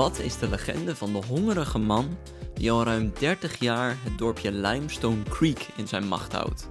Wat 0.00 0.18
is 0.18 0.38
de 0.38 0.48
legende 0.48 0.96
van 0.96 1.12
de 1.12 1.20
hongerige 1.26 1.78
man 1.78 2.18
die 2.54 2.70
al 2.70 2.84
ruim 2.84 3.12
30 3.18 3.58
jaar 3.58 3.96
het 4.02 4.18
dorpje 4.18 4.52
Limestone 4.52 5.22
Creek 5.28 5.66
in 5.76 5.88
zijn 5.88 6.08
macht 6.08 6.32
houdt? 6.32 6.68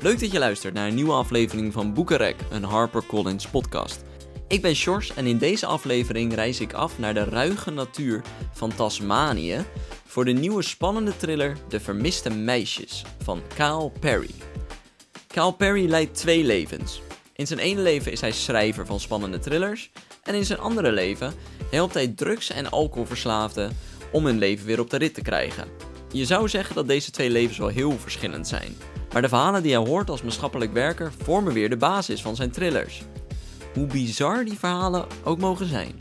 Leuk 0.00 0.20
dat 0.20 0.32
je 0.32 0.38
luistert 0.38 0.74
naar 0.74 0.88
een 0.88 0.94
nieuwe 0.94 1.12
aflevering 1.12 1.72
van 1.72 1.92
Boekenrek, 1.92 2.36
een 2.50 2.62
HarperCollins 2.62 3.46
podcast. 3.46 4.04
Ik 4.48 4.62
ben 4.62 4.74
Sjors 4.74 5.14
en 5.14 5.26
in 5.26 5.38
deze 5.38 5.66
aflevering 5.66 6.34
reis 6.34 6.60
ik 6.60 6.72
af 6.72 6.98
naar 6.98 7.14
de 7.14 7.24
ruige 7.24 7.70
natuur 7.70 8.22
van 8.52 8.74
Tasmanië 8.74 9.64
voor 10.06 10.24
de 10.24 10.32
nieuwe 10.32 10.62
spannende 10.62 11.16
thriller 11.16 11.56
De 11.68 11.80
Vermiste 11.80 12.30
Meisjes 12.30 13.04
van 13.22 13.42
Kyle 13.54 13.90
Perry. 14.00 14.34
Kyle 15.26 15.54
Perry 15.54 15.88
leidt 15.88 16.14
twee 16.14 16.44
levens. 16.44 17.03
In 17.36 17.46
zijn 17.46 17.58
ene 17.58 17.80
leven 17.80 18.12
is 18.12 18.20
hij 18.20 18.32
schrijver 18.32 18.86
van 18.86 19.00
spannende 19.00 19.38
thrillers 19.38 19.90
en 20.22 20.34
in 20.34 20.44
zijn 20.44 20.58
andere 20.58 20.92
leven 20.92 21.34
helpt 21.70 21.94
hij 21.94 22.08
drugs- 22.08 22.50
en 22.50 22.70
alcoholverslaafden 22.70 23.76
om 24.12 24.26
hun 24.26 24.38
leven 24.38 24.66
weer 24.66 24.80
op 24.80 24.90
de 24.90 24.96
rit 24.96 25.14
te 25.14 25.22
krijgen. 25.22 25.68
Je 26.12 26.24
zou 26.24 26.48
zeggen 26.48 26.74
dat 26.74 26.88
deze 26.88 27.10
twee 27.10 27.30
levens 27.30 27.58
wel 27.58 27.68
heel 27.68 27.92
verschillend 27.98 28.48
zijn, 28.48 28.76
maar 29.12 29.22
de 29.22 29.28
verhalen 29.28 29.62
die 29.62 29.74
hij 29.74 29.86
hoort 29.86 30.10
als 30.10 30.22
maatschappelijk 30.22 30.72
werker 30.72 31.12
vormen 31.22 31.52
weer 31.52 31.70
de 31.70 31.76
basis 31.76 32.22
van 32.22 32.36
zijn 32.36 32.50
thrillers. 32.50 33.02
Hoe 33.74 33.86
bizar 33.86 34.44
die 34.44 34.58
verhalen 34.58 35.06
ook 35.24 35.38
mogen 35.38 35.66
zijn. 35.66 35.98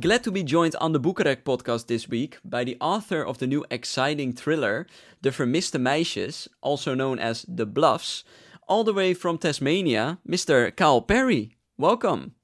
Glad 0.00 0.22
to 0.22 0.32
be 0.32 0.42
joined 0.42 0.78
on 0.78 0.92
the 0.92 1.00
Boekenrek 1.00 1.42
podcast 1.42 1.86
this 1.86 2.06
week 2.06 2.40
by 2.42 2.64
the 2.64 2.74
author 2.78 3.24
of 3.24 3.36
the 3.36 3.46
new 3.46 3.64
exciting 3.68 4.38
thriller, 4.38 4.86
De 5.18 5.32
Vermiste 5.32 5.78
Meisjes, 5.78 6.48
also 6.60 6.92
known 6.92 7.18
as 7.18 7.44
The 7.54 7.66
Bluffs, 7.66 8.24
all 8.66 8.84
the 8.84 8.92
way 8.92 9.14
from 9.14 9.38
Tasmania, 9.38 10.18
Mr. 10.28 10.74
Kyle 10.74 11.00
Perry. 11.00 11.56
Welcome. 11.78 12.34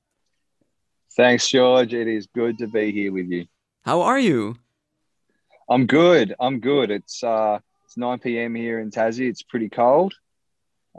Thanks, 1.17 1.49
George. 1.49 1.93
It 1.93 2.09
is 2.09 2.27
good 2.27 2.59
to 2.59 2.67
be 2.67 2.93
here 2.93 3.13
with 3.13 3.27
you. 3.27 3.47
How 3.85 4.03
are 4.03 4.19
you? 4.19 4.57
I'm 5.69 5.87
good. 5.87 6.35
I'm 6.41 6.61
good. 6.61 6.91
It's 6.91 7.23
uh, 7.23 7.59
it's 7.85 7.97
9 7.97 8.19
p.m. 8.19 8.55
here 8.55 8.81
in 8.81 8.91
Tassie. 8.91 9.29
It's 9.29 9.43
pretty 9.43 9.69
cold. 9.69 10.15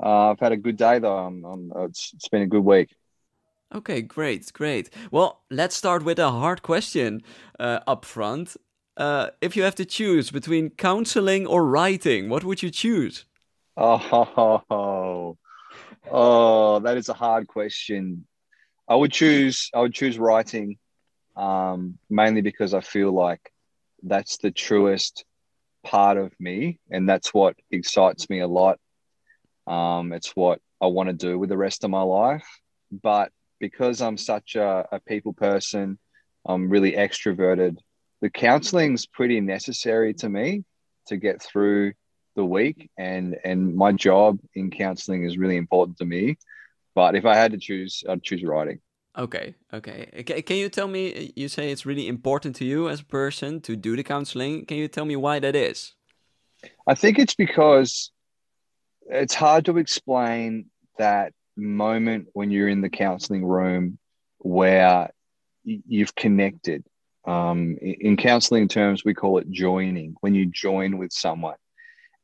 Uh, 0.01 0.31
I've 0.31 0.39
had 0.39 0.51
a 0.51 0.57
good 0.57 0.77
day 0.77 0.99
though. 0.99 1.17
I'm, 1.17 1.44
I'm, 1.44 1.71
it's, 1.85 2.11
it's 2.13 2.27
been 2.27 2.41
a 2.41 2.47
good 2.47 2.63
week. 2.63 2.95
Okay, 3.73 4.01
great, 4.01 4.51
great. 4.53 4.89
Well, 5.09 5.41
let's 5.49 5.75
start 5.75 6.03
with 6.03 6.19
a 6.19 6.29
hard 6.29 6.61
question 6.61 7.23
uh, 7.59 7.79
up 7.88 8.05
front. 8.05 8.55
Uh, 8.95 9.29
if 9.41 9.55
you 9.55 9.63
have 9.63 9.75
to 9.75 9.85
choose 9.85 10.29
between 10.29 10.69
counseling 10.69 11.47
or 11.47 11.66
writing, 11.66 12.29
what 12.29 12.44
would 12.44 12.61
you 12.61 12.69
choose? 12.69 13.25
Oh, 13.75 15.35
oh, 16.11 16.79
that 16.79 16.97
is 16.97 17.09
a 17.09 17.13
hard 17.13 17.47
question. 17.47 18.27
I 18.88 18.95
would 18.95 19.11
choose. 19.11 19.69
I 19.73 19.79
would 19.79 19.93
choose 19.93 20.19
writing, 20.19 20.77
um, 21.35 21.97
mainly 22.09 22.41
because 22.41 22.73
I 22.73 22.81
feel 22.81 23.11
like 23.11 23.51
that's 24.03 24.38
the 24.38 24.51
truest 24.51 25.25
part 25.83 26.17
of 26.17 26.31
me, 26.39 26.79
and 26.91 27.07
that's 27.07 27.33
what 27.33 27.55
excites 27.71 28.29
me 28.29 28.39
a 28.39 28.47
lot. 28.47 28.79
Um, 29.66 30.13
it's 30.13 30.35
what 30.35 30.59
I 30.81 30.88
want 30.88 31.07
to 31.07 31.13
do 31.13 31.39
with 31.39 31.49
the 31.49 31.57
rest 31.57 31.83
of 31.83 31.89
my 31.89 32.01
life. 32.01 32.47
But 32.91 33.31
because 33.59 34.01
I'm 34.01 34.17
such 34.17 34.55
a, 34.55 34.85
a 34.91 34.99
people 34.99 35.33
person, 35.33 35.97
I'm 36.45 36.69
really 36.69 36.91
extroverted. 36.91 37.77
The 38.21 38.29
counseling's 38.29 39.07
pretty 39.07 39.39
necessary 39.41 40.13
to 40.16 40.29
me 40.29 40.63
to 41.07 41.17
get 41.17 41.41
through 41.41 41.94
the 42.36 42.45
week, 42.45 42.89
and 42.98 43.38
and 43.44 43.76
my 43.76 43.92
job 43.92 44.39
in 44.56 44.72
counselling 44.72 45.23
is 45.23 45.38
really 45.38 45.58
important 45.58 45.98
to 45.98 46.06
me. 46.06 46.38
But 46.95 47.16
if 47.16 47.25
I 47.25 47.35
had 47.35 47.52
to 47.52 47.57
choose, 47.57 48.03
I'd 48.07 48.24
choose 48.24 48.44
writing. 48.44 48.80
Okay, 49.18 49.53
okay. 49.72 50.24
Can 50.24 50.57
you 50.57 50.69
tell 50.69 50.88
me? 50.88 51.31
You 51.35 51.47
say 51.47 51.72
it's 51.72 51.85
really 51.85 52.07
important 52.07 52.56
to 52.57 52.66
you 52.66 52.90
as 52.90 53.02
a 53.02 53.06
person 53.06 53.62
to 53.62 53.75
do 53.75 53.96
the 53.96 54.03
counseling. 54.03 54.66
Can 54.66 54.78
you 54.78 54.88
tell 54.88 55.06
me 55.06 55.16
why 55.16 55.40
that 55.40 55.56
is? 55.56 55.94
I 56.88 56.96
think 56.96 57.19
it's 57.19 57.35
because 57.35 58.12
it's 59.07 59.36
hard 59.36 59.66
to 59.66 59.78
explain 59.78 60.66
that 60.97 61.34
moment 61.56 62.28
when 62.34 62.50
you're 62.50 62.69
in 62.69 62.81
the 62.81 62.90
counseling 62.90 63.46
room 63.46 64.00
where 64.40 65.12
you've 65.63 66.16
connected. 66.16 66.84
Um, 67.25 67.78
in 67.81 68.18
counseling 68.18 68.68
terms, 68.68 69.06
we 69.06 69.13
call 69.13 69.38
it 69.38 69.50
joining, 69.50 70.16
when 70.22 70.36
you 70.36 70.46
join 70.47 70.97
with 70.97 71.13
someone 71.13 71.56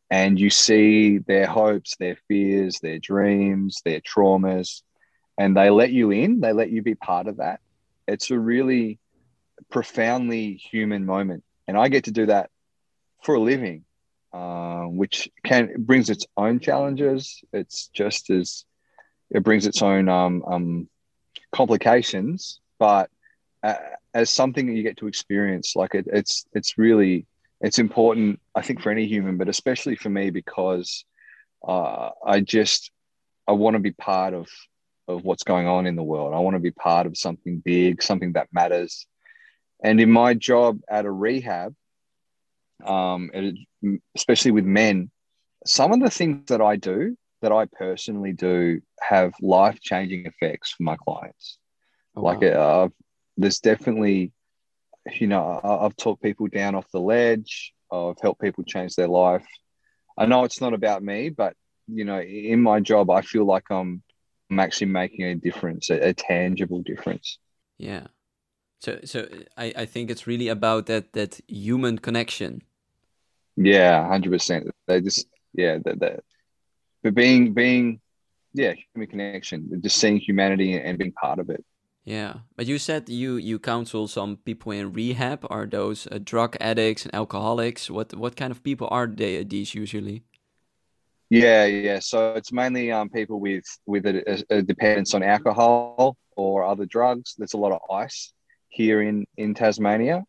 and 0.10 0.40
you 0.40 0.50
see 0.50 1.20
their 1.20 1.46
hopes, 1.46 1.96
their 1.98 2.18
fears, 2.28 2.80
their 2.80 3.00
dreams, 3.00 3.82
their 3.86 4.02
traumas, 4.02 4.82
and 5.38 5.56
they 5.56 5.70
let 5.70 5.92
you 5.92 6.12
in, 6.12 6.42
they 6.42 6.52
let 6.52 6.70
you 6.70 6.82
be 6.82 6.96
part 6.96 7.28
of 7.28 7.38
that. 7.38 7.60
It's 8.08 8.32
a 8.32 8.40
really 8.40 9.00
profoundly 9.70 10.56
human 10.56 11.06
moment. 11.06 11.44
And 11.68 11.78
I 11.78 11.88
get 11.90 12.06
to 12.06 12.12
do 12.12 12.26
that 12.26 12.50
for 13.24 13.36
a 13.36 13.40
living, 13.40 13.86
uh, 14.34 14.84
which 14.84 15.30
can 15.44 15.74
brings 15.78 16.10
its 16.10 16.26
own 16.36 16.60
challenges. 16.60 17.44
It's 17.54 17.88
just 17.90 18.30
as 18.30 18.66
it 19.30 19.44
brings 19.44 19.68
its 19.68 19.82
own 19.82 20.10
um, 20.10 20.44
um, 20.48 20.90
complications, 21.52 22.60
but 22.80 23.10
uh, 23.64 23.76
as 24.14 24.30
something 24.30 24.66
that 24.68 24.74
you 24.74 24.84
get 24.84 24.98
to 24.98 25.08
experience, 25.08 25.76
like 25.76 25.94
it, 25.94 26.08
it's 26.12 26.46
it's 26.54 26.78
really 26.78 27.28
it's 27.62 27.80
important. 27.80 28.40
I 28.56 28.62
think 28.62 28.82
for 28.82 28.92
any 28.92 29.06
human, 29.06 29.38
but 29.38 29.50
especially 29.50 29.96
for 29.96 30.10
me 30.10 30.30
because 30.30 31.06
uh, 31.68 32.10
I 32.26 32.40
just 32.42 32.92
I 33.48 33.54
want 33.54 33.76
to 33.76 33.80
be 33.80 33.92
part 33.92 34.34
of 34.34 34.48
of 35.08 35.24
what's 35.24 35.44
going 35.44 35.68
on 35.68 35.88
in 35.88 35.96
the 35.96 36.04
world. 36.04 36.34
I 36.34 36.40
want 36.40 36.56
to 36.56 36.60
be 36.60 36.72
part 36.72 37.08
of 37.08 37.18
something 37.18 37.60
big, 37.66 38.04
something 38.04 38.34
that 38.34 38.48
matters. 38.54 39.08
And 39.84 40.00
in 40.00 40.12
my 40.12 40.36
job 40.36 40.80
at 40.90 41.06
a 41.06 41.12
rehab, 41.12 41.74
um, 42.86 43.32
especially 44.16 44.52
with 44.52 44.66
men, 44.66 45.10
some 45.66 45.92
of 45.92 46.00
the 46.00 46.12
things 46.12 46.46
that 46.48 46.62
I 46.62 46.76
do 46.76 47.18
that 47.42 47.52
I 47.52 47.66
personally 47.66 48.34
do 48.34 48.82
have 49.02 49.34
life 49.42 49.80
changing 49.82 50.26
effects 50.26 50.72
for 50.72 50.84
my 50.84 50.96
clients. 50.98 51.58
Oh, 52.16 52.22
like, 52.22 52.42
wow. 52.42 52.84
uh, 52.84 52.90
there's 53.38 53.60
definitely, 53.60 54.32
you 55.20 55.28
know, 55.28 55.60
I've 55.64 55.96
talked 55.96 56.22
people 56.22 56.48
down 56.48 56.76
off 56.76 56.90
the 56.92 57.00
ledge. 57.00 57.74
I've 57.92 58.20
helped 58.22 58.42
people 58.42 58.64
change 58.64 58.96
their 58.96 59.08
life. 59.08 59.46
I 60.18 60.26
know 60.26 60.44
it's 60.44 60.62
not 60.62 60.74
about 60.74 61.04
me, 61.04 61.30
but 61.30 61.54
you 61.88 62.06
know, 62.06 62.22
in 62.22 62.62
my 62.62 62.80
job, 62.80 63.10
I 63.10 63.22
feel 63.22 63.46
like 63.46 63.66
I'm, 63.72 64.04
I'm 64.52 64.60
actually 64.60 64.88
making 64.88 65.26
a 65.26 65.36
difference, 65.36 65.90
a, 65.90 66.10
a 66.10 66.14
tangible 66.14 66.82
difference. 66.82 67.40
Yeah. 67.78 68.08
So, 68.80 69.00
so 69.04 69.28
I, 69.58 69.74
I 69.76 69.86
think 69.86 70.10
it's 70.10 70.28
really 70.28 70.48
about 70.48 70.86
that 70.86 71.14
that 71.14 71.40
human 71.48 71.98
connection. 72.00 72.62
Yeah, 73.58 74.08
hundred 74.08 74.32
percent. 74.32 74.70
They 74.88 75.02
just, 75.02 75.28
yeah, 75.54 75.80
that 75.84 76.00
that 76.00 76.24
but 77.04 77.14
being 77.16 77.54
being 77.54 78.00
yeah 78.54 78.74
human 78.94 79.08
connection 79.08 79.80
just 79.84 79.98
seeing 79.98 80.18
humanity 80.18 80.74
and 80.74 80.98
being 80.98 81.12
part 81.12 81.40
of 81.40 81.50
it 81.50 81.64
yeah 82.10 82.34
but 82.56 82.66
you 82.66 82.78
said 82.78 83.10
you 83.10 83.38
you 83.38 83.60
counsel 83.60 84.08
some 84.08 84.38
people 84.38 84.72
in 84.72 84.94
rehab. 84.94 85.46
Are 85.50 85.66
those 85.66 86.08
uh, 86.08 86.20
drug 86.32 86.58
addicts 86.60 87.06
and 87.06 87.14
alcoholics? 87.14 87.90
What 87.90 88.14
what 88.16 88.36
kind 88.36 88.52
of 88.52 88.64
people 88.64 88.88
are 88.92 89.08
they 89.08 89.44
these 89.44 89.76
usually? 89.76 90.24
Yeah 91.30 91.66
yeah. 91.66 92.00
So 92.00 92.34
it's 92.34 92.52
mainly 92.52 92.92
um, 92.92 93.10
people 93.10 93.40
with 93.40 93.66
with 93.86 94.06
a, 94.06 94.44
a, 94.50 94.62
dependence 94.62 95.14
on 95.14 95.22
alcohol 95.24 96.18
or 96.36 96.64
other 96.64 96.86
drugs. 96.86 97.36
There's 97.38 97.54
a 97.54 97.64
lot 97.66 97.72
of 97.72 97.82
ice 97.92 98.34
here 98.70 99.02
in 99.02 99.26
in 99.38 99.54
tasmania. 99.54 100.24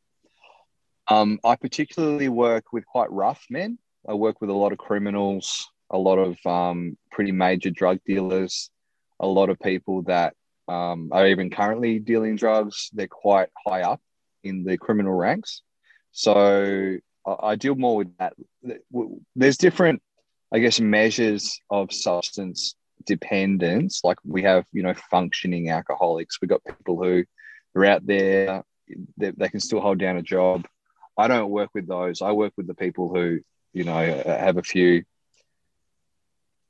Um, 1.08 1.41
i 1.42 1.56
particularly 1.56 2.28
work 2.28 2.72
with 2.72 2.84
quite 2.86 3.10
rough 3.10 3.42
men. 3.50 3.78
I 4.09 4.15
work 4.15 4.41
with 4.41 4.50
a 4.50 4.60
lot 4.62 4.72
of 4.72 4.78
criminals 4.78 5.68
a 5.91 5.98
lot 5.98 6.18
of 6.18 6.38
um, 6.47 6.97
pretty 7.10 7.33
major 7.33 7.71
drug 7.71 7.98
dealers, 8.06 8.71
a 9.18 9.26
lot 9.26 9.50
of 9.50 9.59
people 9.59 10.03
that 10.03 10.34
um, 10.71 11.09
are 11.11 11.27
even 11.27 11.51
currently 11.51 11.99
dealing 11.99 12.37
drugs. 12.37 12.91
They're 12.93 13.09
quite 13.09 13.49
high 13.67 13.83
up 13.83 14.01
in 14.45 14.63
the 14.63 14.78
criminal 14.78 15.13
ranks. 15.13 15.63
So 16.13 16.97
I, 17.27 17.37
I 17.43 17.57
deal 17.57 17.75
more 17.75 17.97
with 17.97 18.17
that. 18.19 18.34
There's 19.34 19.57
different, 19.57 20.01
I 20.53 20.61
guess, 20.61 20.78
measures 20.78 21.59
of 21.71 21.93
substance 21.93 22.77
dependence. 23.05 24.03
Like 24.05 24.19
we 24.25 24.43
have, 24.43 24.65
you 24.72 24.84
know, 24.84 24.95
functioning 25.11 25.71
alcoholics. 25.71 26.39
We've 26.41 26.49
got 26.49 26.63
people 26.65 27.03
who 27.03 27.25
are 27.75 27.84
out 27.84 28.07
there, 28.07 28.63
they, 29.17 29.31
they 29.31 29.49
can 29.49 29.61
still 29.61 29.81
hold 29.81 29.99
down 29.99 30.19
a 30.19 30.22
job. 30.22 30.67
I 31.17 31.27
don't 31.27 31.51
work 31.51 31.71
with 31.75 31.89
those. 31.89 32.22
I 32.22 32.31
work 32.31 32.53
with 32.57 32.69
the 32.69 32.75
people 32.75 33.13
who, 33.13 33.41
you 33.72 33.84
know, 33.84 34.22
have 34.25 34.57
a 34.57 34.63
few 34.63 35.05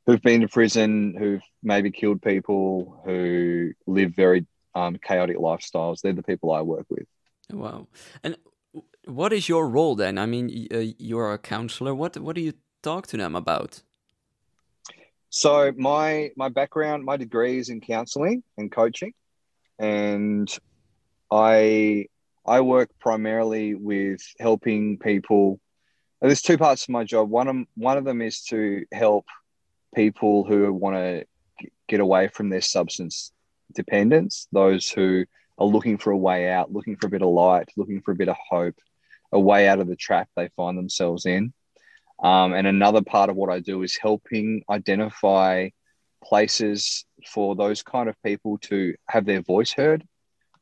who've 0.07 0.23
been 0.23 0.41
to 0.41 0.49
prison, 0.49 1.15
who've 1.19 1.43
maybe 1.63 1.91
killed 1.91 2.23
people, 2.23 3.01
who 3.05 3.73
live 3.87 4.15
very 4.15 4.47
um, 4.75 4.99
chaotic 5.03 5.37
lifestyles. 5.37 6.01
They're 6.01 6.13
the 6.13 6.23
people 6.23 6.53
I 6.53 6.63
work 6.63 6.87
with. 6.89 7.07
Wow. 7.51 7.89
And 8.23 8.37
what 9.05 9.33
is 9.33 9.49
your 9.49 9.69
role 9.69 9.95
then? 9.95 10.19
I 10.19 10.27
mean, 10.27 10.69
uh, 10.73 10.79
you're 10.99 11.33
a 11.33 11.39
counselor. 11.39 11.95
What 11.95 12.17
what 12.19 12.37
do 12.37 12.43
you 12.43 12.55
talk 12.83 13.07
to 13.09 13.17
them 13.17 13.35
about? 13.35 13.83
So 15.31 15.73
my 15.77 16.31
my 16.37 16.49
background, 16.49 17.05
my 17.05 17.17
degree 17.17 17.59
is 17.59 17.69
in 17.69 17.81
counselling 17.81 18.43
and 18.57 18.71
coaching, 18.71 19.13
and 19.79 20.49
I 21.31 22.07
I 22.47 22.61
work 22.61 22.91
primarily 22.99 23.75
with 23.75 24.21
helping 24.39 24.99
people. 24.99 25.61
There's 26.21 26.43
two 26.43 26.59
parts 26.59 26.87
to 26.87 26.93
my 26.93 27.05
job. 27.05 27.31
One 27.31 27.49
of 27.49 27.57
one 27.75 27.97
of 27.97 28.05
them 28.05 28.21
is 28.23 28.43
to 28.45 28.85
help 28.93 29.27
people 29.95 30.45
who 30.45 30.73
want 30.73 30.97
to 30.97 31.25
get 31.89 32.01
away 32.01 32.29
from 32.29 32.49
their 32.49 32.61
substance 32.61 33.33
dependence, 33.75 34.49
those 34.53 34.91
who 34.91 35.25
are 35.59 35.67
looking 35.67 35.99
for 35.99 36.11
a 36.11 36.17
way 36.17 36.51
out, 36.51 36.73
looking 36.73 36.97
for 36.97 37.07
a 37.07 37.11
bit 37.11 37.23
of 37.23 37.29
light, 37.29 37.69
looking 37.77 38.01
for 38.01 38.13
a 38.13 38.17
bit 38.17 38.29
of 38.29 38.37
hope, 38.49 38.77
a 39.33 39.41
way 39.41 39.69
out 39.69 39.81
of 39.81 39.87
the 39.87 39.97
trap 39.97 40.29
they 40.37 40.49
find 40.57 40.77
themselves 40.77 41.27
in. 41.27 41.53
Um, 42.23 42.53
and 42.53 42.67
another 42.67 43.03
part 43.03 43.31
of 43.31 43.37
what 43.37 43.51
I 43.51 43.61
do 43.61 43.83
is 43.83 43.97
helping 43.97 44.63
identify 44.69 45.71
places 46.23 47.05
for 47.27 47.57
those 47.57 47.83
kind 47.83 48.09
of 48.09 48.23
people 48.23 48.59
to 48.59 48.95
have 49.09 49.25
their 49.25 49.41
voice 49.41 49.73
heard, 49.73 50.07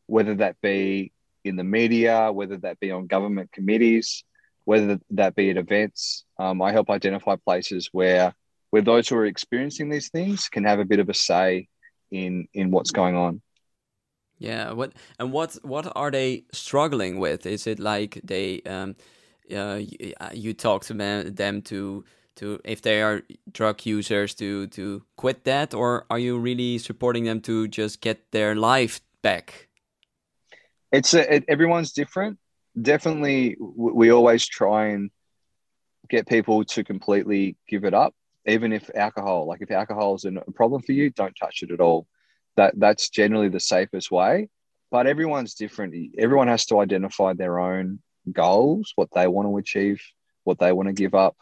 whether 0.06 0.36
that 0.36 0.60
be 0.60 1.12
in 1.44 1.56
the 1.56 1.64
media, 1.64 2.30
whether 2.32 2.56
that 2.58 2.78
be 2.78 2.90
on 2.90 3.06
government 3.06 3.50
committees, 3.52 4.25
whether 4.64 5.00
that 5.10 5.34
be 5.34 5.50
at 5.50 5.56
events. 5.56 6.25
Um, 6.38 6.62
I 6.62 6.72
help 6.72 6.90
identify 6.90 7.36
places 7.36 7.88
where 7.90 8.34
where 8.70 8.82
those 8.82 9.08
who 9.08 9.16
are 9.16 9.26
experiencing 9.26 9.88
these 9.88 10.10
things 10.10 10.48
can 10.48 10.64
have 10.64 10.78
a 10.78 10.84
bit 10.84 11.00
of 11.00 11.08
a 11.08 11.14
say 11.14 11.68
in 12.10 12.46
in 12.54 12.70
what's 12.70 12.90
going 12.90 13.16
on. 13.16 13.42
Yeah. 14.38 14.72
What 14.72 14.92
and 15.18 15.32
what 15.32 15.58
what 15.62 15.90
are 15.96 16.10
they 16.10 16.44
struggling 16.52 17.18
with? 17.18 17.46
Is 17.46 17.66
it 17.66 17.78
like 17.78 18.20
they 18.22 18.62
um, 18.62 18.96
uh, 19.54 19.80
you, 19.80 20.12
uh, 20.20 20.30
you 20.32 20.54
talk 20.54 20.84
to 20.84 20.94
them, 20.94 21.34
them 21.34 21.62
to 21.62 22.04
to 22.36 22.60
if 22.64 22.82
they 22.82 23.02
are 23.02 23.22
drug 23.52 23.84
users 23.84 24.34
to 24.36 24.68
to 24.68 25.02
quit 25.16 25.44
that, 25.44 25.74
or 25.74 26.06
are 26.10 26.18
you 26.18 26.38
really 26.38 26.78
supporting 26.78 27.24
them 27.24 27.40
to 27.42 27.68
just 27.68 28.00
get 28.00 28.30
their 28.30 28.54
life 28.54 29.00
back? 29.22 29.68
It's 30.92 31.14
a, 31.14 31.34
it, 31.34 31.44
everyone's 31.48 31.92
different. 31.92 32.38
Definitely, 32.80 33.56
we 33.58 34.10
always 34.10 34.46
try 34.46 34.88
and 34.88 35.10
get 36.08 36.28
people 36.28 36.64
to 36.64 36.84
completely 36.84 37.56
give 37.68 37.84
it 37.84 37.92
up 37.92 38.14
even 38.48 38.72
if 38.72 38.90
alcohol, 38.94 39.46
like 39.46 39.60
if 39.62 39.70
alcohol 39.70 40.14
is 40.14 40.24
a 40.24 40.32
problem 40.54 40.82
for 40.82 40.92
you, 40.92 41.10
don't 41.10 41.36
touch 41.38 41.62
it 41.62 41.70
at 41.70 41.80
all. 41.80 42.06
That 42.56 42.74
that's 42.78 43.10
generally 43.10 43.48
the 43.48 43.60
safest 43.60 44.10
way. 44.10 44.48
But 44.90 45.06
everyone's 45.06 45.54
different. 45.54 45.94
Everyone 46.18 46.48
has 46.48 46.64
to 46.66 46.80
identify 46.80 47.34
their 47.34 47.58
own 47.60 48.00
goals, 48.32 48.92
what 48.96 49.10
they 49.14 49.26
want 49.26 49.46
to 49.48 49.56
achieve, 49.58 50.02
what 50.44 50.58
they 50.58 50.72
want 50.72 50.88
to 50.88 50.94
give 50.94 51.14
up. 51.14 51.36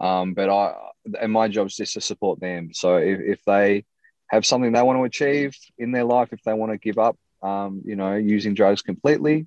Um, 0.00 0.34
but 0.34 0.48
I 0.48 0.74
and 1.20 1.32
my 1.32 1.48
job 1.48 1.66
is 1.66 1.76
just 1.76 1.94
to 1.94 2.00
support 2.00 2.40
them. 2.40 2.70
So 2.72 2.96
if, 2.96 3.20
if 3.20 3.44
they 3.44 3.84
have 4.28 4.46
something 4.46 4.72
they 4.72 4.82
want 4.82 4.98
to 4.98 5.04
achieve 5.04 5.56
in 5.78 5.92
their 5.92 6.04
life, 6.04 6.32
if 6.32 6.42
they 6.42 6.52
want 6.54 6.72
to 6.72 6.78
give 6.78 6.98
up, 6.98 7.16
um, 7.42 7.82
you 7.84 7.96
know, 7.96 8.14
using 8.14 8.54
drugs 8.54 8.82
completely, 8.82 9.46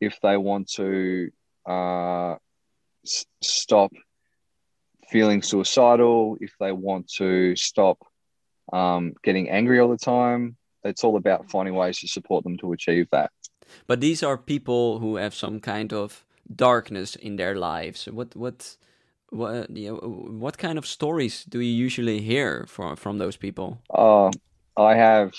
if 0.00 0.18
they 0.22 0.36
want 0.36 0.68
to 0.72 1.30
uh, 1.68 2.34
s- 3.04 3.26
stop 3.42 3.92
feeling 5.10 5.42
suicidal, 5.42 6.36
if 6.40 6.52
they 6.58 6.72
want 6.72 7.08
to 7.16 7.54
stop 7.56 7.98
um, 8.72 9.14
getting 9.22 9.48
angry 9.48 9.78
all 9.78 9.88
the 9.88 9.96
time, 9.96 10.56
it's 10.84 11.04
all 11.04 11.16
about 11.16 11.50
finding 11.50 11.74
ways 11.74 11.98
to 12.00 12.08
support 12.08 12.44
them 12.44 12.56
to 12.58 12.72
achieve 12.72 13.06
that. 13.12 13.30
But 13.86 14.00
these 14.00 14.22
are 14.22 14.36
people 14.38 14.98
who 15.00 15.16
have 15.16 15.34
some 15.34 15.60
kind 15.60 15.92
of 15.92 16.24
darkness 16.54 17.16
in 17.16 17.36
their 17.36 17.56
lives. 17.56 18.06
What 18.06 18.36
what 18.36 18.76
what 19.30 19.70
you 19.70 19.90
know, 19.90 19.96
what 20.38 20.58
kind 20.58 20.78
of 20.78 20.86
stories 20.86 21.44
do 21.44 21.60
you 21.60 21.72
usually 21.84 22.20
hear 22.20 22.64
from 22.68 22.96
from 22.96 23.18
those 23.18 23.36
people? 23.36 23.78
Uh, 23.90 24.30
I 24.76 24.94
have 24.94 25.32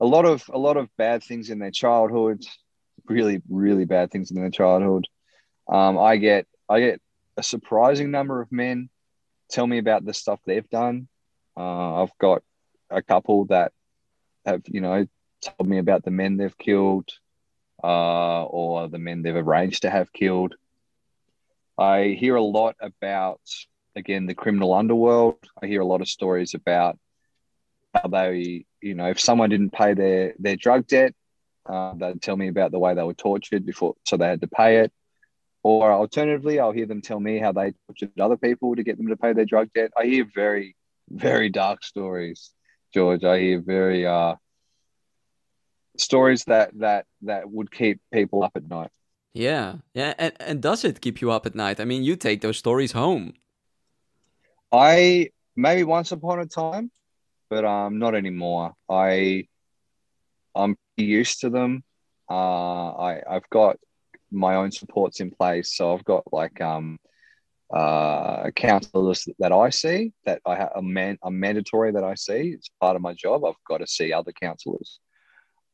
a 0.00 0.06
lot 0.06 0.24
of 0.24 0.44
a 0.52 0.58
lot 0.58 0.76
of 0.76 0.88
bad 0.96 1.22
things 1.22 1.50
in 1.50 1.58
their 1.58 1.72
childhood, 1.72 2.44
really 3.08 3.42
really 3.48 3.84
bad 3.84 4.10
things 4.10 4.30
in 4.30 4.36
their 4.36 4.50
childhood. 4.50 5.06
Um, 5.68 5.98
I 5.98 6.16
get 6.16 6.46
I 6.68 6.80
get 6.80 7.00
a 7.36 7.42
surprising 7.42 8.10
number 8.10 8.40
of 8.40 8.50
men 8.52 8.88
tell 9.50 9.66
me 9.66 9.78
about 9.78 10.04
the 10.04 10.14
stuff 10.14 10.40
they've 10.44 10.68
done. 10.70 11.08
Uh, 11.56 12.02
I've 12.02 12.18
got 12.18 12.42
a 12.90 13.02
couple 13.02 13.46
that 13.46 13.72
have, 14.44 14.62
you 14.66 14.80
know, 14.80 15.06
told 15.42 15.68
me 15.68 15.78
about 15.78 16.04
the 16.04 16.10
men 16.10 16.36
they've 16.36 16.56
killed 16.56 17.08
uh, 17.82 18.44
or 18.44 18.88
the 18.88 18.98
men 18.98 19.22
they've 19.22 19.34
arranged 19.36 19.82
to 19.82 19.90
have 19.90 20.12
killed. 20.12 20.54
I 21.76 22.16
hear 22.18 22.36
a 22.36 22.42
lot 22.42 22.76
about, 22.80 23.40
again, 23.96 24.26
the 24.26 24.34
criminal 24.34 24.72
underworld. 24.72 25.38
I 25.60 25.66
hear 25.66 25.80
a 25.80 25.86
lot 25.86 26.00
of 26.00 26.08
stories 26.08 26.54
about 26.54 26.98
how 27.94 28.08
they, 28.08 28.66
you 28.80 28.94
know, 28.94 29.08
if 29.10 29.20
someone 29.20 29.50
didn't 29.50 29.72
pay 29.72 29.94
their, 29.94 30.34
their 30.38 30.56
drug 30.56 30.86
debt, 30.86 31.14
uh, 31.66 31.94
they'd 31.94 32.22
tell 32.22 32.36
me 32.36 32.48
about 32.48 32.70
the 32.70 32.78
way 32.78 32.94
they 32.94 33.02
were 33.02 33.14
tortured 33.14 33.64
before, 33.64 33.94
so 34.04 34.16
they 34.16 34.26
had 34.26 34.40
to 34.40 34.48
pay 34.48 34.78
it. 34.78 34.92
Or 35.64 35.90
alternatively, 35.90 36.60
I'll 36.60 36.72
hear 36.72 36.84
them 36.84 37.00
tell 37.00 37.18
me 37.18 37.38
how 37.38 37.52
they 37.52 37.72
tortured 37.88 38.20
other 38.20 38.36
people 38.36 38.76
to 38.76 38.82
get 38.82 38.98
them 38.98 39.08
to 39.08 39.16
pay 39.16 39.32
their 39.32 39.46
drug 39.46 39.70
debt. 39.74 39.92
I 39.98 40.04
hear 40.04 40.26
very, 40.34 40.76
very 41.08 41.48
dark 41.48 41.82
stories, 41.82 42.50
George. 42.92 43.24
I 43.24 43.40
hear 43.40 43.62
very 43.62 44.06
uh, 44.06 44.34
stories 45.96 46.44
that 46.44 46.78
that 46.80 47.06
that 47.22 47.50
would 47.50 47.70
keep 47.70 48.02
people 48.12 48.42
up 48.44 48.52
at 48.56 48.68
night. 48.68 48.90
Yeah, 49.32 49.76
yeah, 49.94 50.12
and 50.18 50.34
and 50.38 50.60
does 50.60 50.84
it 50.84 51.00
keep 51.00 51.22
you 51.22 51.30
up 51.30 51.46
at 51.46 51.54
night? 51.54 51.80
I 51.80 51.86
mean, 51.86 52.04
you 52.04 52.16
take 52.16 52.42
those 52.42 52.58
stories 52.58 52.92
home. 52.92 53.32
I 54.70 55.30
maybe 55.56 55.84
once 55.84 56.12
upon 56.12 56.40
a 56.40 56.46
time, 56.46 56.90
but 57.48 57.64
um, 57.64 57.98
not 57.98 58.14
anymore. 58.14 58.74
I 58.86 59.48
I'm 60.54 60.76
used 60.98 61.40
to 61.40 61.48
them. 61.48 61.84
Uh, 62.28 62.90
I 62.90 63.22
I've 63.26 63.48
got 63.48 63.78
my 64.34 64.56
own 64.56 64.70
supports 64.70 65.20
in 65.20 65.30
place. 65.30 65.76
So 65.76 65.94
I've 65.94 66.04
got 66.04 66.24
like 66.32 66.60
um, 66.60 66.98
uh, 67.72 68.50
counselors 68.54 69.26
that 69.38 69.52
I 69.52 69.70
see 69.70 70.12
that 70.26 70.40
I 70.46 70.56
have 70.56 70.72
a 70.76 70.82
man 70.82 71.18
a 71.22 71.30
mandatory 71.30 71.92
that 71.92 72.04
I 72.04 72.14
see. 72.14 72.54
It's 72.56 72.70
part 72.80 72.96
of 72.96 73.02
my 73.02 73.14
job. 73.14 73.44
I've 73.44 73.54
got 73.68 73.78
to 73.78 73.86
see 73.86 74.12
other 74.12 74.32
counselors. 74.32 75.00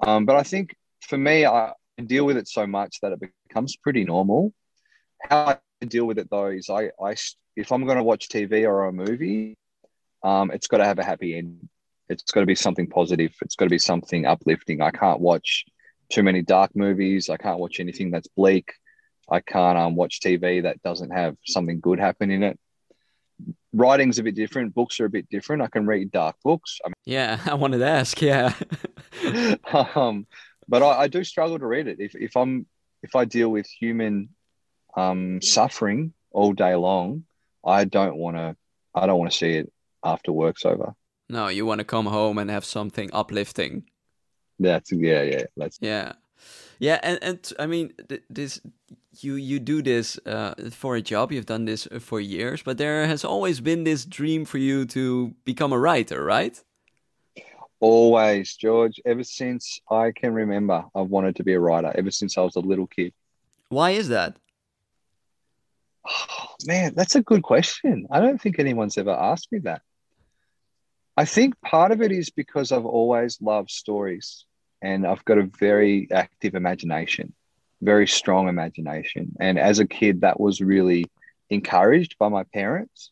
Um, 0.06 0.24
but 0.26 0.36
I 0.36 0.42
think 0.42 0.74
for 1.02 1.18
me, 1.18 1.46
I 1.46 1.72
deal 2.06 2.24
with 2.24 2.36
it 2.36 2.48
so 2.48 2.66
much 2.66 2.98
that 3.02 3.12
it 3.12 3.20
becomes 3.48 3.76
pretty 3.76 4.04
normal. 4.04 4.52
How 5.22 5.58
I 5.82 5.84
deal 5.84 6.06
with 6.06 6.18
it 6.18 6.30
though 6.30 6.46
is 6.46 6.70
I, 6.70 6.90
I 7.02 7.16
if 7.56 7.72
I'm 7.72 7.84
going 7.84 7.98
to 7.98 8.04
watch 8.04 8.28
TV 8.28 8.66
or 8.66 8.86
a 8.86 8.92
movie, 8.92 9.56
um, 10.22 10.50
it's 10.50 10.66
got 10.66 10.78
to 10.78 10.84
have 10.84 10.98
a 10.98 11.04
happy 11.04 11.36
end. 11.36 11.68
It's 12.08 12.32
got 12.32 12.40
to 12.40 12.46
be 12.46 12.54
something 12.54 12.86
positive. 12.86 13.32
It's 13.42 13.56
got 13.56 13.66
to 13.66 13.70
be 13.70 13.78
something 13.78 14.26
uplifting. 14.26 14.80
I 14.80 14.90
can't 14.90 15.20
watch 15.20 15.64
too 16.10 16.22
many 16.22 16.42
dark 16.42 16.74
movies. 16.74 17.30
I 17.30 17.36
can't 17.36 17.58
watch 17.58 17.80
anything 17.80 18.10
that's 18.10 18.28
bleak. 18.28 18.72
I 19.30 19.40
can't 19.40 19.78
um, 19.78 19.94
watch 19.94 20.20
TV 20.20 20.64
that 20.64 20.82
doesn't 20.82 21.10
have 21.10 21.36
something 21.46 21.80
good 21.80 22.00
happen 22.00 22.30
in 22.30 22.42
it. 22.42 22.58
Writing's 23.72 24.18
a 24.18 24.24
bit 24.24 24.34
different. 24.34 24.74
Books 24.74 24.98
are 24.98 25.04
a 25.04 25.10
bit 25.10 25.28
different. 25.30 25.62
I 25.62 25.68
can 25.68 25.86
read 25.86 26.10
dark 26.10 26.36
books. 26.42 26.78
I 26.84 26.88
mean, 26.88 26.94
yeah, 27.04 27.40
I 27.46 27.54
wanted 27.54 27.78
to 27.78 27.86
ask. 27.86 28.20
Yeah, 28.20 28.52
um, 29.72 30.26
but 30.68 30.82
I, 30.82 31.02
I, 31.02 31.08
do 31.08 31.22
struggle 31.22 31.58
to 31.58 31.66
read 31.66 31.86
it. 31.86 32.00
If 32.00 32.14
if 32.16 32.36
I'm 32.36 32.66
if 33.02 33.14
I 33.14 33.24
deal 33.24 33.48
with 33.48 33.66
human 33.66 34.30
um, 34.96 35.40
suffering 35.40 36.12
all 36.32 36.52
day 36.52 36.74
long, 36.74 37.24
I 37.64 37.84
don't 37.84 38.16
want 38.16 38.36
to. 38.36 38.56
I 38.92 39.06
don't 39.06 39.18
want 39.18 39.30
to 39.30 39.38
see 39.38 39.52
it 39.52 39.72
after 40.04 40.32
work's 40.32 40.64
over. 40.64 40.94
No, 41.28 41.46
you 41.46 41.64
want 41.64 41.78
to 41.78 41.84
come 41.84 42.06
home 42.06 42.38
and 42.38 42.50
have 42.50 42.64
something 42.64 43.08
uplifting. 43.12 43.84
That's 44.60 44.92
yeah, 44.92 45.22
yeah. 45.22 45.44
That's 45.56 45.78
yeah, 45.80 46.12
yeah. 46.78 47.00
And 47.02 47.18
and 47.22 47.52
I 47.58 47.66
mean, 47.66 47.92
this 48.28 48.60
you 49.20 49.34
you 49.34 49.58
do 49.58 49.82
this 49.82 50.18
uh, 50.26 50.54
for 50.70 50.96
a 50.96 51.02
job. 51.02 51.32
You've 51.32 51.46
done 51.46 51.64
this 51.64 51.88
for 51.98 52.20
years, 52.20 52.62
but 52.62 52.76
there 52.76 53.06
has 53.06 53.24
always 53.24 53.60
been 53.60 53.84
this 53.84 54.04
dream 54.04 54.44
for 54.44 54.58
you 54.58 54.84
to 54.86 55.34
become 55.44 55.72
a 55.72 55.78
writer, 55.78 56.22
right? 56.22 56.62
Always, 57.80 58.54
George. 58.56 59.00
Ever 59.06 59.24
since 59.24 59.80
I 59.90 60.12
can 60.12 60.34
remember, 60.34 60.84
I've 60.94 61.08
wanted 61.08 61.36
to 61.36 61.42
be 61.42 61.54
a 61.54 61.60
writer. 61.60 61.90
Ever 61.96 62.10
since 62.10 62.36
I 62.36 62.42
was 62.42 62.56
a 62.56 62.60
little 62.60 62.86
kid. 62.86 63.14
Why 63.70 63.92
is 63.92 64.08
that? 64.08 64.36
Oh, 66.06 66.46
man, 66.66 66.92
that's 66.94 67.14
a 67.14 67.22
good 67.22 67.42
question. 67.42 68.06
I 68.10 68.20
don't 68.20 68.40
think 68.40 68.58
anyone's 68.58 68.98
ever 68.98 69.12
asked 69.12 69.50
me 69.50 69.60
that. 69.60 69.80
I 71.16 71.24
think 71.24 71.60
part 71.60 71.92
of 71.92 72.02
it 72.02 72.12
is 72.12 72.30
because 72.30 72.72
I've 72.72 72.86
always 72.86 73.40
loved 73.40 73.70
stories 73.70 74.44
and 74.82 75.06
I've 75.06 75.24
got 75.24 75.38
a 75.38 75.50
very 75.58 76.08
active 76.10 76.54
imagination, 76.54 77.34
very 77.80 78.06
strong 78.06 78.48
imagination. 78.48 79.32
And 79.38 79.58
as 79.58 79.78
a 79.78 79.86
kid, 79.86 80.22
that 80.22 80.40
was 80.40 80.60
really 80.60 81.06
encouraged 81.50 82.16
by 82.18 82.28
my 82.28 82.44
parents. 82.44 83.10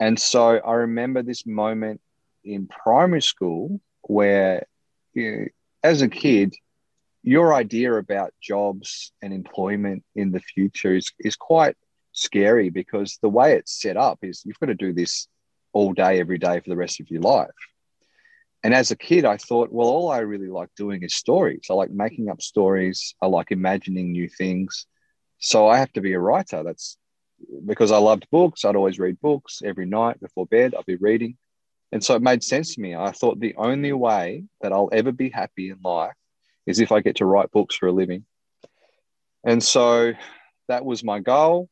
And 0.00 0.18
so 0.18 0.58
I 0.58 0.72
remember 0.74 1.22
this 1.22 1.46
moment 1.46 2.00
in 2.44 2.66
primary 2.66 3.22
school 3.22 3.80
where, 4.02 4.66
you 5.14 5.32
know, 5.32 5.44
as 5.82 6.02
a 6.02 6.08
kid, 6.08 6.54
your 7.22 7.54
idea 7.54 7.94
about 7.94 8.34
jobs 8.42 9.12
and 9.22 9.32
employment 9.32 10.04
in 10.14 10.30
the 10.30 10.40
future 10.40 10.94
is, 10.94 11.10
is 11.18 11.36
quite 11.36 11.76
scary 12.12 12.70
because 12.70 13.18
the 13.22 13.28
way 13.28 13.54
it's 13.54 13.80
set 13.80 13.96
up 13.96 14.18
is 14.22 14.42
you've 14.44 14.58
got 14.60 14.66
to 14.66 14.74
do 14.74 14.92
this 14.92 15.26
all 15.72 15.92
day, 15.92 16.20
every 16.20 16.38
day 16.38 16.60
for 16.60 16.68
the 16.68 16.76
rest 16.76 17.00
of 17.00 17.10
your 17.10 17.22
life. 17.22 17.48
And 18.64 18.72
as 18.72 18.90
a 18.90 18.96
kid, 18.96 19.26
I 19.26 19.36
thought, 19.36 19.70
well, 19.70 19.88
all 19.88 20.10
I 20.10 20.20
really 20.20 20.48
like 20.48 20.70
doing 20.74 21.02
is 21.02 21.14
stories. 21.14 21.66
I 21.70 21.74
like 21.74 21.90
making 21.90 22.30
up 22.30 22.40
stories. 22.40 23.14
I 23.20 23.26
like 23.26 23.50
imagining 23.50 24.10
new 24.10 24.26
things. 24.26 24.86
So 25.38 25.68
I 25.68 25.76
have 25.76 25.92
to 25.92 26.00
be 26.00 26.14
a 26.14 26.18
writer. 26.18 26.62
That's 26.64 26.96
because 27.66 27.92
I 27.92 27.98
loved 27.98 28.26
books. 28.32 28.64
I'd 28.64 28.74
always 28.74 28.98
read 28.98 29.20
books 29.20 29.60
every 29.62 29.84
night 29.84 30.18
before 30.18 30.46
bed. 30.46 30.74
I'd 30.74 30.86
be 30.86 30.96
reading. 30.96 31.36
And 31.92 32.02
so 32.02 32.14
it 32.14 32.22
made 32.22 32.42
sense 32.42 32.74
to 32.74 32.80
me. 32.80 32.96
I 32.96 33.10
thought 33.10 33.38
the 33.38 33.54
only 33.56 33.92
way 33.92 34.44
that 34.62 34.72
I'll 34.72 34.88
ever 34.92 35.12
be 35.12 35.28
happy 35.28 35.68
in 35.68 35.78
life 35.84 36.14
is 36.64 36.80
if 36.80 36.90
I 36.90 37.00
get 37.00 37.16
to 37.16 37.26
write 37.26 37.50
books 37.50 37.76
for 37.76 37.88
a 37.88 37.92
living. 37.92 38.24
And 39.44 39.62
so 39.62 40.14
that 40.68 40.86
was 40.86 41.04
my 41.04 41.20
goal. 41.20 41.68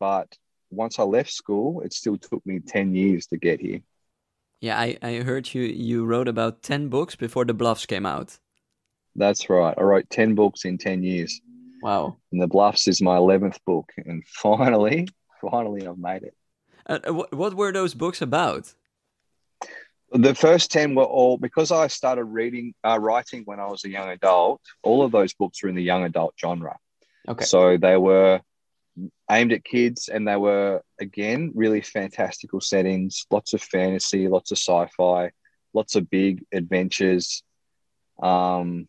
But 0.00 0.36
once 0.70 0.98
I 0.98 1.04
left 1.04 1.30
school, 1.30 1.82
it 1.82 1.92
still 1.92 2.18
took 2.18 2.44
me 2.44 2.58
10 2.58 2.96
years 2.96 3.28
to 3.28 3.36
get 3.36 3.60
here. 3.60 3.82
Yeah, 4.60 4.78
I, 4.78 4.96
I 5.02 5.14
heard 5.16 5.52
you 5.54 5.62
you 5.62 6.04
wrote 6.04 6.28
about 6.28 6.62
10 6.62 6.88
books 6.88 7.14
before 7.14 7.44
The 7.44 7.54
Bluffs 7.54 7.86
came 7.86 8.06
out. 8.06 8.38
That's 9.14 9.48
right. 9.48 9.74
I 9.76 9.82
wrote 9.82 10.08
10 10.10 10.34
books 10.34 10.64
in 10.64 10.78
10 10.78 11.02
years. 11.02 11.40
Wow. 11.82 12.16
And 12.32 12.40
The 12.40 12.46
Bluffs 12.46 12.88
is 12.88 13.02
my 13.02 13.16
11th 13.16 13.58
book. 13.66 13.92
And 13.96 14.24
finally, 14.26 15.08
finally, 15.40 15.86
I've 15.86 15.98
made 15.98 16.22
it. 16.22 16.34
Uh, 16.86 17.12
what, 17.12 17.34
what 17.34 17.54
were 17.54 17.72
those 17.72 17.94
books 17.94 18.22
about? 18.22 18.72
The 20.12 20.34
first 20.34 20.70
10 20.70 20.94
were 20.94 21.04
all 21.04 21.36
because 21.36 21.72
I 21.72 21.88
started 21.88 22.24
reading, 22.24 22.74
uh, 22.84 22.98
writing 23.00 23.42
when 23.44 23.58
I 23.58 23.66
was 23.66 23.84
a 23.84 23.90
young 23.90 24.08
adult. 24.08 24.60
All 24.82 25.02
of 25.02 25.10
those 25.10 25.34
books 25.34 25.62
were 25.62 25.68
in 25.68 25.74
the 25.74 25.82
young 25.82 26.04
adult 26.04 26.34
genre. 26.40 26.76
Okay. 27.28 27.44
So 27.44 27.76
they 27.76 27.96
were 27.96 28.40
aimed 29.30 29.52
at 29.52 29.64
kids 29.64 30.08
and 30.08 30.26
they 30.26 30.36
were, 30.36 30.82
again, 31.00 31.52
really 31.54 31.80
fantastical 31.80 32.60
settings, 32.60 33.26
lots 33.30 33.52
of 33.52 33.62
fantasy, 33.62 34.28
lots 34.28 34.50
of 34.52 34.58
sci 34.58 34.86
fi, 34.96 35.30
lots 35.74 35.96
of 35.96 36.10
big 36.10 36.44
adventures. 36.52 37.42
Um, 38.22 38.88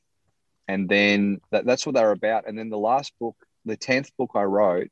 and 0.67 0.87
then 0.87 1.41
that, 1.51 1.65
that's 1.65 1.85
what 1.85 1.95
they 1.95 2.03
were 2.03 2.11
about. 2.11 2.47
And 2.47 2.57
then 2.57 2.69
the 2.69 2.77
last 2.77 3.13
book, 3.19 3.35
the 3.65 3.77
10th 3.77 4.09
book 4.17 4.31
I 4.35 4.43
wrote, 4.43 4.91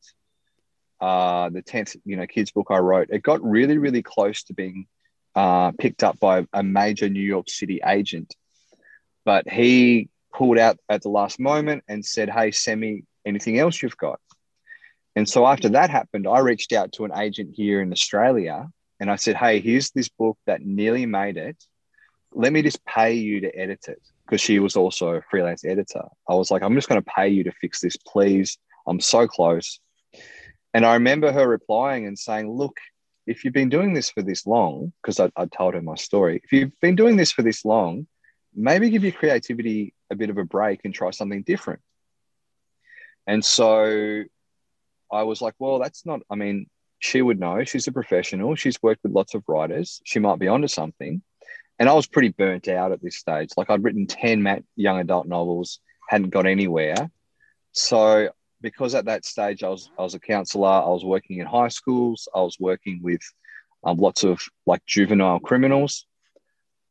uh, 1.01 1.49
the 1.49 1.61
10th, 1.61 1.97
you 2.05 2.15
know, 2.15 2.27
kids 2.27 2.51
book 2.51 2.67
I 2.69 2.77
wrote, 2.77 3.09
it 3.11 3.23
got 3.23 3.43
really, 3.43 3.77
really 3.77 4.01
close 4.01 4.43
to 4.43 4.53
being 4.53 4.87
uh, 5.35 5.71
picked 5.71 6.03
up 6.03 6.19
by 6.19 6.45
a 6.53 6.63
major 6.63 7.09
New 7.09 7.21
York 7.21 7.49
City 7.49 7.81
agent. 7.85 8.33
But 9.25 9.49
he 9.49 10.09
pulled 10.33 10.57
out 10.57 10.77
at 10.89 11.01
the 11.01 11.09
last 11.09 11.39
moment 11.39 11.83
and 11.87 12.05
said, 12.05 12.29
Hey, 12.29 12.51
send 12.51 12.79
me 12.79 13.03
anything 13.25 13.59
else 13.59 13.81
you've 13.81 13.97
got. 13.97 14.19
And 15.15 15.27
so 15.27 15.47
after 15.47 15.69
that 15.69 15.89
happened, 15.89 16.27
I 16.27 16.39
reached 16.39 16.73
out 16.73 16.91
to 16.93 17.05
an 17.05 17.11
agent 17.15 17.51
here 17.53 17.81
in 17.81 17.91
Australia 17.91 18.67
and 18.99 19.09
I 19.09 19.15
said, 19.15 19.35
Hey, 19.35 19.59
here's 19.59 19.91
this 19.91 20.09
book 20.09 20.37
that 20.45 20.61
nearly 20.61 21.05
made 21.05 21.37
it. 21.37 21.63
Let 22.33 22.51
me 22.51 22.61
just 22.61 22.83
pay 22.85 23.13
you 23.13 23.41
to 23.41 23.55
edit 23.57 23.85
it. 23.87 24.01
Because 24.25 24.41
she 24.41 24.59
was 24.59 24.75
also 24.75 25.09
a 25.09 25.21
freelance 25.29 25.63
editor. 25.63 26.01
I 26.27 26.33
was 26.33 26.49
like, 26.49 26.63
I'm 26.63 26.73
just 26.73 26.89
going 26.89 27.01
to 27.01 27.11
pay 27.15 27.29
you 27.29 27.43
to 27.43 27.51
fix 27.61 27.79
this, 27.79 27.95
please. 27.95 28.57
I'm 28.87 28.99
so 28.99 29.27
close. 29.27 29.79
And 30.73 30.83
I 30.83 30.95
remember 30.95 31.31
her 31.31 31.47
replying 31.47 32.07
and 32.07 32.17
saying, 32.17 32.51
Look, 32.51 32.77
if 33.27 33.43
you've 33.43 33.53
been 33.53 33.69
doing 33.69 33.93
this 33.93 34.09
for 34.09 34.21
this 34.21 34.45
long, 34.45 34.93
because 35.01 35.19
I, 35.19 35.31
I 35.35 35.45
told 35.45 35.75
her 35.75 35.81
my 35.81 35.95
story, 35.95 36.41
if 36.43 36.51
you've 36.51 36.77
been 36.81 36.95
doing 36.95 37.17
this 37.17 37.31
for 37.31 37.41
this 37.43 37.63
long, 37.65 38.07
maybe 38.53 38.89
give 38.89 39.03
your 39.03 39.11
creativity 39.11 39.93
a 40.09 40.15
bit 40.15 40.29
of 40.29 40.37
a 40.37 40.43
break 40.43 40.81
and 40.83 40.93
try 40.93 41.11
something 41.11 41.43
different. 41.43 41.81
And 43.27 43.43
so 43.43 44.23
I 45.11 45.23
was 45.23 45.41
like, 45.41 45.53
well, 45.59 45.79
that's 45.79 46.05
not, 46.05 46.21
I 46.29 46.35
mean, 46.35 46.67
she 46.99 47.21
would 47.21 47.39
know. 47.39 47.63
She's 47.63 47.87
a 47.87 47.91
professional. 47.91 48.55
She's 48.55 48.81
worked 48.81 49.03
with 49.03 49.11
lots 49.11 49.35
of 49.35 49.43
writers. 49.47 50.01
She 50.05 50.19
might 50.19 50.39
be 50.39 50.47
onto 50.47 50.67
something. 50.67 51.21
And 51.77 51.89
I 51.89 51.93
was 51.93 52.07
pretty 52.07 52.29
burnt 52.29 52.67
out 52.67 52.91
at 52.91 53.01
this 53.01 53.17
stage. 53.17 53.49
Like 53.57 53.69
I'd 53.69 53.83
written 53.83 54.07
10 54.07 54.63
young 54.75 54.99
adult 54.99 55.27
novels, 55.27 55.79
hadn't 56.09 56.29
got 56.29 56.45
anywhere. 56.45 56.95
So 57.73 58.29
because 58.61 58.95
at 58.95 59.05
that 59.05 59.25
stage 59.25 59.61
I 59.63 59.69
was 59.69 59.91
I 59.99 60.03
was 60.03 60.15
a 60.15 60.19
counselor, 60.19 60.69
I 60.69 60.87
was 60.87 61.03
working 61.03 61.39
in 61.39 61.45
high 61.45 61.67
schools, 61.67 62.27
I 62.33 62.39
was 62.39 62.57
working 62.59 63.01
with 63.03 63.21
um, 63.83 63.97
lots 63.97 64.23
of 64.23 64.41
like 64.65 64.85
juvenile 64.85 65.39
criminals. 65.39 66.07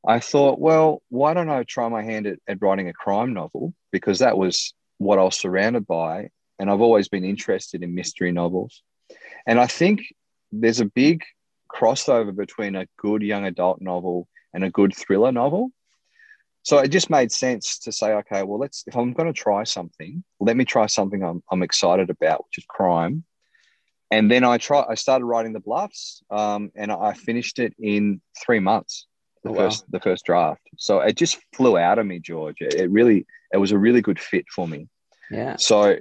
I 0.06 0.20
thought, 0.20 0.60
well, 0.60 1.02
why 1.08 1.32
don't 1.32 1.48
I 1.48 1.62
try 1.64 1.88
my 1.88 2.02
hand 2.02 2.26
at, 2.26 2.38
at 2.46 2.60
writing 2.60 2.88
a 2.88 2.92
crime 2.92 3.32
novel? 3.32 3.72
Because 3.90 4.18
that 4.18 4.36
was 4.36 4.74
what 4.98 5.18
I 5.18 5.22
was 5.22 5.36
surrounded 5.36 5.86
by. 5.86 6.28
And 6.64 6.70
I've 6.70 6.80
always 6.80 7.08
been 7.08 7.26
interested 7.26 7.82
in 7.82 7.94
mystery 7.94 8.32
novels. 8.32 8.82
And 9.46 9.60
I 9.60 9.66
think 9.66 10.00
there's 10.50 10.80
a 10.80 10.86
big 10.86 11.22
crossover 11.70 12.34
between 12.34 12.74
a 12.74 12.86
good 12.96 13.20
young 13.20 13.44
adult 13.44 13.82
novel 13.82 14.28
and 14.54 14.64
a 14.64 14.70
good 14.70 14.96
thriller 14.96 15.30
novel. 15.30 15.72
So 16.62 16.78
it 16.78 16.88
just 16.88 17.10
made 17.10 17.30
sense 17.30 17.80
to 17.80 17.92
say, 17.92 18.14
okay, 18.14 18.44
well, 18.44 18.58
let's, 18.58 18.82
if 18.86 18.96
I'm 18.96 19.12
going 19.12 19.30
to 19.30 19.38
try 19.38 19.64
something, 19.64 20.24
let 20.40 20.56
me 20.56 20.64
try 20.64 20.86
something 20.86 21.22
I'm, 21.22 21.42
I'm 21.50 21.62
excited 21.62 22.08
about, 22.08 22.46
which 22.46 22.56
is 22.56 22.64
crime. 22.66 23.24
And 24.10 24.30
then 24.30 24.42
I 24.42 24.56
try, 24.56 24.86
I 24.88 24.94
started 24.94 25.26
writing 25.26 25.52
the 25.52 25.60
bluffs 25.60 26.22
um, 26.30 26.72
and 26.74 26.90
I 26.90 27.12
finished 27.12 27.58
it 27.58 27.74
in 27.78 28.22
three 28.42 28.60
months, 28.60 29.06
the 29.42 29.50
oh, 29.50 29.54
first, 29.54 29.82
wow. 29.82 29.88
the 29.90 30.00
first 30.00 30.24
draft. 30.24 30.62
So 30.78 31.00
it 31.00 31.18
just 31.18 31.36
flew 31.52 31.76
out 31.76 31.98
of 31.98 32.06
me, 32.06 32.20
George. 32.20 32.56
It 32.62 32.90
really, 32.90 33.26
it 33.52 33.58
was 33.58 33.72
a 33.72 33.78
really 33.78 34.00
good 34.00 34.18
fit 34.18 34.46
for 34.48 34.66
me. 34.66 34.88
Yeah. 35.30 35.56
So 35.56 35.98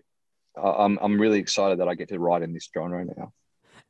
I'm, 0.55 0.99
I'm 1.01 1.19
really 1.19 1.39
excited 1.39 1.79
that 1.79 1.87
I 1.87 1.95
get 1.95 2.09
to 2.09 2.19
write 2.19 2.41
in 2.41 2.53
this 2.53 2.69
genre 2.73 3.05
now. 3.05 3.33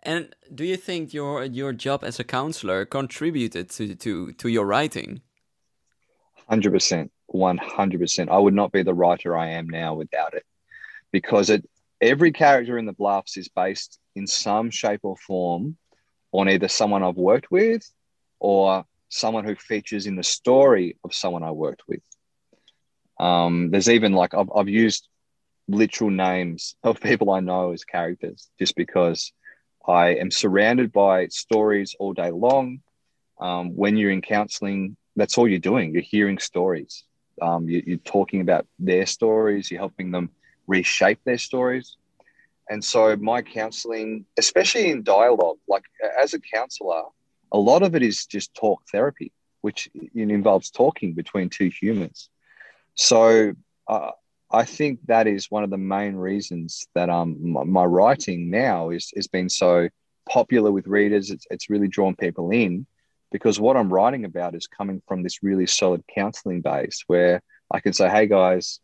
And 0.03 0.35
do 0.53 0.65
you 0.65 0.75
think 0.77 1.13
your 1.13 1.45
your 1.45 1.71
job 1.71 2.03
as 2.03 2.19
a 2.19 2.23
counselor 2.23 2.85
contributed 2.85 3.69
to 3.71 3.95
to 3.95 4.33
to 4.33 4.49
your 4.49 4.65
writing? 4.65 5.21
Hundred 6.49 6.73
percent, 6.73 7.11
one 7.27 7.57
hundred 7.57 8.01
percent. 8.01 8.29
I 8.29 8.37
would 8.37 8.53
not 8.53 8.71
be 8.71 8.83
the 8.83 8.93
writer 8.93 9.37
I 9.37 9.51
am 9.51 9.69
now 9.69 9.93
without 9.93 10.33
it, 10.33 10.45
because 11.11 11.49
it 11.49 11.69
every 12.01 12.33
character 12.33 12.77
in 12.77 12.85
the 12.85 12.91
Bluffs 12.91 13.37
is 13.37 13.47
based 13.47 13.97
in 14.15 14.27
some 14.27 14.69
shape 14.71 14.99
or 15.03 15.15
form 15.15 15.77
on 16.33 16.49
either 16.49 16.67
someone 16.67 17.01
I've 17.01 17.15
worked 17.15 17.49
with 17.49 17.89
or 18.39 18.83
someone 19.07 19.45
who 19.45 19.55
features 19.55 20.05
in 20.05 20.17
the 20.17 20.23
story 20.23 20.97
of 21.05 21.13
someone 21.13 21.43
I 21.43 21.51
worked 21.51 21.83
with. 21.87 22.03
Um, 23.19 23.69
there's 23.71 23.89
even 23.89 24.11
like 24.11 24.33
I've, 24.33 24.49
I've 24.53 24.67
used 24.67 25.07
literal 25.67 26.09
names 26.09 26.75
of 26.83 26.99
people 26.99 27.31
I 27.31 27.39
know 27.39 27.71
as 27.71 27.83
characters 27.83 28.49
just 28.59 28.75
because 28.75 29.31
I 29.87 30.15
am 30.15 30.31
surrounded 30.31 30.91
by 30.91 31.27
stories 31.27 31.95
all 31.99 32.13
day 32.13 32.31
long. 32.31 32.81
Um, 33.39 33.75
when 33.75 33.97
you're 33.97 34.11
in 34.11 34.21
counseling, 34.21 34.95
that's 35.15 35.37
all 35.37 35.47
you're 35.47 35.59
doing. 35.59 35.93
You're 35.93 36.01
hearing 36.01 36.37
stories. 36.37 37.03
Um, 37.41 37.67
you, 37.67 37.83
you're 37.85 37.97
talking 37.97 38.41
about 38.41 38.65
their 38.79 39.05
stories. 39.05 39.69
You're 39.69 39.79
helping 39.79 40.11
them 40.11 40.29
reshape 40.67 41.19
their 41.25 41.37
stories. 41.37 41.97
And 42.69 42.83
so 42.83 43.15
my 43.17 43.41
counseling, 43.41 44.25
especially 44.37 44.89
in 44.89 45.03
dialogue, 45.03 45.57
like 45.67 45.83
as 46.21 46.33
a 46.33 46.39
counselor, 46.39 47.03
a 47.51 47.57
lot 47.57 47.83
of 47.83 47.95
it 47.95 48.01
is 48.01 48.25
just 48.25 48.53
talk 48.53 48.81
therapy, 48.91 49.31
which 49.61 49.89
involves 50.15 50.71
talking 50.71 51.13
between 51.13 51.49
two 51.49 51.69
humans. 51.69 52.29
So 52.95 53.53
uh, 53.87 54.11
I 54.53 54.65
think 54.65 54.99
that 55.07 55.27
is 55.27 55.49
one 55.49 55.63
of 55.63 55.71
the 55.71 55.77
main 55.77 56.15
reasons 56.15 56.85
that 56.93 57.09
um 57.09 57.37
my, 57.41 57.63
my 57.63 57.83
writing 57.83 58.49
now 58.49 58.91
is 58.91 59.11
has 59.15 59.27
been 59.27 59.49
so 59.49 59.89
popular 60.29 60.71
with 60.71 60.87
readers. 60.87 61.31
It's, 61.31 61.45
it's 61.49 61.69
really 61.69 61.87
drawn 61.87 62.15
people 62.15 62.51
in 62.51 62.85
because 63.31 63.59
what 63.59 63.75
I'm 63.75 63.91
writing 63.91 64.25
about 64.25 64.55
is 64.55 64.67
coming 64.67 65.01
from 65.07 65.23
this 65.23 65.43
really 65.43 65.65
solid 65.65 66.03
counseling 66.13 66.61
base 66.61 67.03
where 67.07 67.41
I 67.71 67.79
can 67.79 67.91
say, 67.91 68.07
hey 68.09 68.27
guys, 68.27 68.79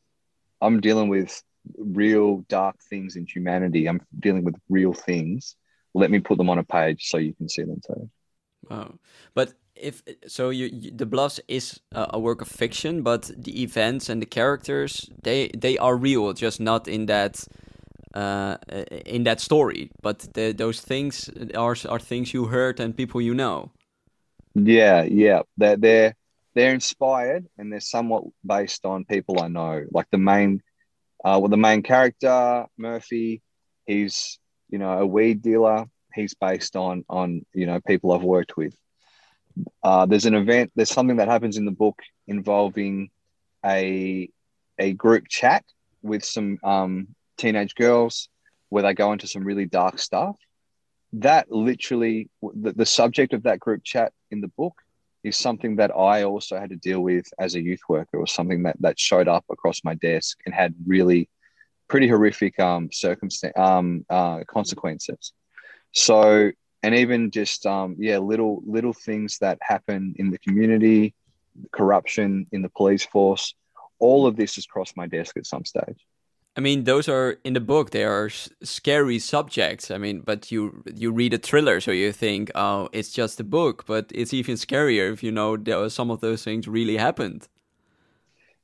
I'm 0.59 0.81
dealing 0.81 1.07
with 1.07 1.41
real 1.77 2.43
dark 2.49 2.77
things 2.89 3.15
in 3.15 3.27
humanity. 3.27 3.87
I'm 3.87 4.01
dealing 4.19 4.43
with 4.43 4.55
real 4.67 4.93
things. 4.93 5.55
Let 5.93 6.09
me 6.11 6.19
put 6.19 6.37
them 6.37 6.49
on 6.49 6.57
a 6.57 6.63
page 6.63 7.09
so 7.09 7.17
you 7.17 7.33
can 7.35 7.47
see 7.47 7.63
them 7.63 7.79
too. 7.85 8.09
Wow. 8.69 8.95
But 9.33 9.53
if 9.79 10.03
so, 10.27 10.49
you, 10.49 10.69
you, 10.71 10.91
the 10.91 11.05
Bluffs 11.05 11.39
is 11.47 11.79
a, 11.91 12.19
work 12.19 12.41
of 12.41 12.47
fiction, 12.47 13.01
but 13.01 13.31
the 13.37 13.61
events 13.63 14.09
and 14.09 14.21
the 14.21 14.25
characters 14.25 15.09
they 15.23 15.49
they 15.57 15.77
are 15.77 15.95
real, 15.95 16.33
just 16.33 16.59
not 16.59 16.87
in 16.87 17.05
that 17.07 17.45
uh, 18.13 18.57
in 19.05 19.23
that 19.23 19.39
story. 19.39 19.89
But 20.01 20.27
the, 20.33 20.51
those 20.51 20.81
things 20.81 21.29
are 21.55 21.75
are 21.87 21.99
things 21.99 22.33
you 22.33 22.45
heard 22.45 22.79
and 22.79 22.95
people 22.95 23.21
you 23.21 23.33
know. 23.33 23.71
Yeah, 24.55 25.03
yeah, 25.03 25.41
they're 25.57 25.77
they're 25.77 26.15
they're 26.55 26.73
inspired 26.73 27.47
and 27.57 27.71
they're 27.71 27.79
somewhat 27.79 28.23
based 28.45 28.85
on 28.85 29.05
people 29.05 29.41
I 29.41 29.47
know. 29.47 29.85
Like 29.91 30.07
the 30.11 30.17
main, 30.17 30.61
uh, 31.23 31.37
well, 31.39 31.49
the 31.49 31.57
main 31.57 31.83
character 31.83 32.65
Murphy, 32.77 33.41
he's 33.85 34.39
you 34.69 34.79
know 34.79 34.99
a 34.99 35.05
weed 35.05 35.41
dealer. 35.41 35.85
He's 36.13 36.33
based 36.33 36.75
on 36.75 37.05
on 37.09 37.45
you 37.53 37.65
know 37.65 37.79
people 37.79 38.11
I've 38.11 38.23
worked 38.23 38.57
with. 38.57 38.75
Uh, 39.83 40.05
there's 40.05 40.25
an 40.25 40.35
event. 40.35 40.71
There's 40.75 40.89
something 40.91 41.17
that 41.17 41.27
happens 41.27 41.57
in 41.57 41.65
the 41.65 41.71
book 41.71 41.99
involving 42.27 43.09
a 43.65 44.29
a 44.77 44.93
group 44.93 45.27
chat 45.27 45.63
with 46.01 46.23
some 46.23 46.57
um, 46.63 47.07
teenage 47.37 47.75
girls 47.75 48.29
where 48.69 48.83
they 48.83 48.93
go 48.93 49.11
into 49.11 49.27
some 49.27 49.43
really 49.43 49.65
dark 49.65 49.99
stuff. 49.99 50.35
That 51.13 51.51
literally, 51.51 52.29
the, 52.41 52.73
the 52.73 52.85
subject 52.85 53.33
of 53.33 53.43
that 53.43 53.59
group 53.59 53.83
chat 53.83 54.13
in 54.31 54.41
the 54.41 54.47
book 54.47 54.75
is 55.23 55.35
something 55.35 55.75
that 55.77 55.91
I 55.95 56.23
also 56.23 56.57
had 56.57 56.69
to 56.69 56.75
deal 56.77 57.01
with 57.01 57.25
as 57.39 57.55
a 57.55 57.61
youth 57.61 57.81
worker. 57.89 58.19
Was 58.19 58.31
something 58.31 58.63
that 58.63 58.77
that 58.81 58.99
showed 58.99 59.27
up 59.27 59.45
across 59.49 59.83
my 59.83 59.95
desk 59.95 60.39
and 60.45 60.53
had 60.53 60.73
really 60.85 61.29
pretty 61.87 62.07
horrific 62.07 62.59
um, 62.59 62.89
circumstance 62.91 63.57
um, 63.57 64.05
uh, 64.09 64.41
consequences. 64.47 65.33
So, 65.91 66.51
and 66.83 66.95
even 66.95 67.31
just 67.31 67.65
um, 67.65 67.95
yeah, 67.99 68.17
little 68.17 68.61
little 68.65 68.93
things 68.93 69.37
that 69.39 69.57
happen 69.61 70.15
in 70.17 70.31
the 70.31 70.37
community, 70.39 71.13
corruption 71.71 72.47
in 72.51 72.61
the 72.61 72.69
police 72.69 73.05
force, 73.05 73.53
all 73.99 74.25
of 74.25 74.35
this 74.35 74.55
has 74.55 74.65
crossed 74.65 74.95
my 74.95 75.07
desk 75.07 75.37
at 75.37 75.45
some 75.45 75.65
stage. 75.65 76.05
I 76.55 76.61
mean, 76.61 76.83
those 76.83 77.07
are 77.07 77.37
in 77.43 77.53
the 77.53 77.59
book. 77.59 77.91
They 77.91 78.03
are 78.03 78.29
scary 78.63 79.19
subjects. 79.19 79.91
I 79.91 79.97
mean, 79.97 80.21
but 80.21 80.51
you 80.51 80.83
you 80.93 81.11
read 81.11 81.33
a 81.33 81.37
thriller, 81.37 81.79
so 81.79 81.91
you 81.91 82.11
think, 82.11 82.51
oh, 82.55 82.89
it's 82.91 83.11
just 83.11 83.39
a 83.39 83.43
book. 83.43 83.85
But 83.85 84.11
it's 84.13 84.33
even 84.33 84.55
scarier 84.55 85.13
if 85.13 85.23
you 85.23 85.31
know 85.31 85.57
there 85.57 85.87
some 85.89 86.11
of 86.11 86.21
those 86.21 86.43
things 86.43 86.67
really 86.67 86.97
happened. 86.97 87.47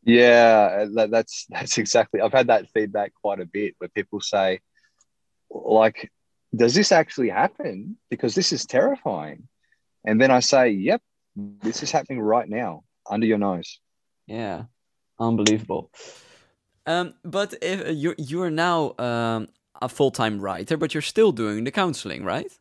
Yeah, 0.03 0.85
that, 0.93 1.11
that's 1.11 1.45
that's 1.49 1.77
exactly. 1.77 2.21
I've 2.21 2.33
had 2.33 2.47
that 2.47 2.69
feedback 2.73 3.13
quite 3.21 3.39
a 3.39 3.45
bit, 3.45 3.75
where 3.77 3.89
people 3.89 4.19
say, 4.21 4.59
like, 5.49 6.11
does 6.55 6.73
this 6.73 6.91
actually 6.91 7.29
happen? 7.29 7.97
Because 8.09 8.35
this 8.35 8.51
is 8.51 8.65
terrifying. 8.65 9.47
And 10.05 10.21
then 10.21 10.31
I 10.31 10.39
say, 10.39 10.69
yep, 10.69 11.01
this 11.35 11.83
is 11.83 11.91
happening 11.91 12.21
right 12.21 12.47
now 12.47 12.83
under 13.09 13.25
your 13.25 13.37
nose. 13.37 13.79
Yeah, 14.27 14.63
unbelievable. 15.19 15.91
Um, 16.85 17.15
but 17.23 17.55
if 17.61 17.87
uh, 17.87 17.91
you're 17.91 18.15
you're 18.17 18.51
now 18.51 18.93
um, 18.99 19.47
a 19.81 19.89
full 19.89 20.11
time 20.11 20.39
writer, 20.39 20.77
but 20.77 20.93
you're 20.93 21.01
still 21.01 21.31
doing 21.31 21.63
the 21.63 21.71
counseling, 21.71 22.23
right? 22.23 22.51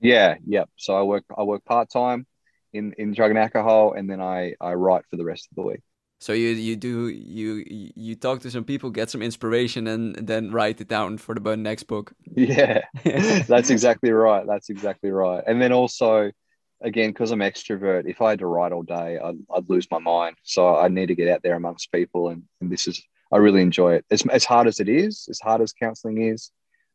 Yeah, 0.00 0.36
yep. 0.46 0.68
So 0.76 0.96
I 0.96 1.02
work 1.02 1.24
I 1.36 1.42
work 1.42 1.64
part 1.64 1.90
time 1.90 2.26
in 2.72 2.94
in 2.98 3.12
drug 3.12 3.30
and 3.30 3.38
alcohol, 3.38 3.92
and 3.92 4.08
then 4.08 4.20
I 4.20 4.54
I 4.60 4.74
write 4.74 5.04
for 5.10 5.16
the 5.16 5.24
rest 5.24 5.48
of 5.50 5.56
the 5.56 5.62
week. 5.62 5.80
So 6.18 6.32
you 6.32 6.48
you 6.48 6.76
do 6.76 7.08
you 7.08 7.64
you 7.94 8.14
talk 8.16 8.40
to 8.40 8.50
some 8.50 8.64
people, 8.64 8.90
get 8.90 9.10
some 9.10 9.22
inspiration, 9.22 9.86
and 9.86 10.14
then 10.16 10.50
write 10.50 10.80
it 10.80 10.88
down 10.88 11.18
for 11.18 11.34
the 11.34 11.56
next 11.56 11.84
book. 11.84 12.12
Yeah, 12.34 12.82
that's 13.04 13.70
exactly 13.70 14.10
right. 14.10 14.46
That's 14.46 14.70
exactly 14.70 15.10
right. 15.10 15.44
And 15.46 15.60
then 15.60 15.72
also, 15.72 16.32
again, 16.80 17.10
because 17.10 17.32
I'm 17.32 17.40
extrovert, 17.40 18.08
if 18.08 18.22
I 18.22 18.30
had 18.30 18.38
to 18.38 18.46
write 18.46 18.72
all 18.72 18.82
day, 18.82 19.18
I'd, 19.22 19.36
I'd 19.54 19.68
lose 19.68 19.86
my 19.90 19.98
mind. 19.98 20.36
So 20.42 20.76
I 20.76 20.88
need 20.88 21.06
to 21.06 21.14
get 21.14 21.28
out 21.28 21.42
there 21.42 21.54
amongst 21.54 21.92
people, 21.92 22.30
and, 22.30 22.44
and 22.62 22.72
this 22.72 22.88
is 22.88 23.02
I 23.32 23.36
really 23.36 23.60
enjoy 23.60 23.94
it. 23.94 24.06
As, 24.10 24.22
as 24.28 24.44
hard 24.44 24.68
as 24.68 24.80
it 24.80 24.88
is, 24.88 25.26
as 25.28 25.40
hard 25.40 25.60
as 25.60 25.72
counseling 25.72 26.22
is, 26.22 26.50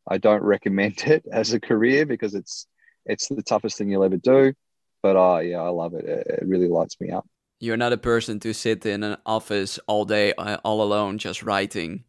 I 0.08 0.18
don't 0.18 0.42
recommend 0.42 1.02
it 1.06 1.24
as 1.30 1.52
a 1.52 1.60
career 1.60 2.06
because 2.06 2.34
it's 2.34 2.66
it's 3.06 3.28
the 3.28 3.42
toughest 3.42 3.78
thing 3.78 3.90
you'll 3.90 4.04
ever 4.04 4.16
do. 4.16 4.52
But 5.02 5.16
uh, 5.16 5.38
yeah, 5.40 5.60
I 5.60 5.68
love 5.68 5.94
it. 5.94 6.04
It, 6.04 6.26
it 6.26 6.46
really 6.46 6.68
lights 6.68 7.00
me 7.00 7.10
up. 7.10 7.26
You're 7.62 7.76
not 7.76 7.92
a 7.92 7.96
person 7.96 8.40
to 8.40 8.52
sit 8.52 8.84
in 8.86 9.04
an 9.04 9.18
office 9.24 9.78
all 9.86 10.04
day, 10.04 10.32
uh, 10.32 10.56
all 10.64 10.82
alone, 10.82 11.18
just 11.18 11.44
writing. 11.44 12.02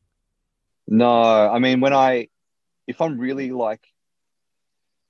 No, 0.87 1.11
I 1.11 1.59
mean 1.59 1.79
when 1.79 1.93
I, 1.93 2.29
if 2.87 2.99
I'm 2.99 3.19
really 3.19 3.51
like, 3.51 3.81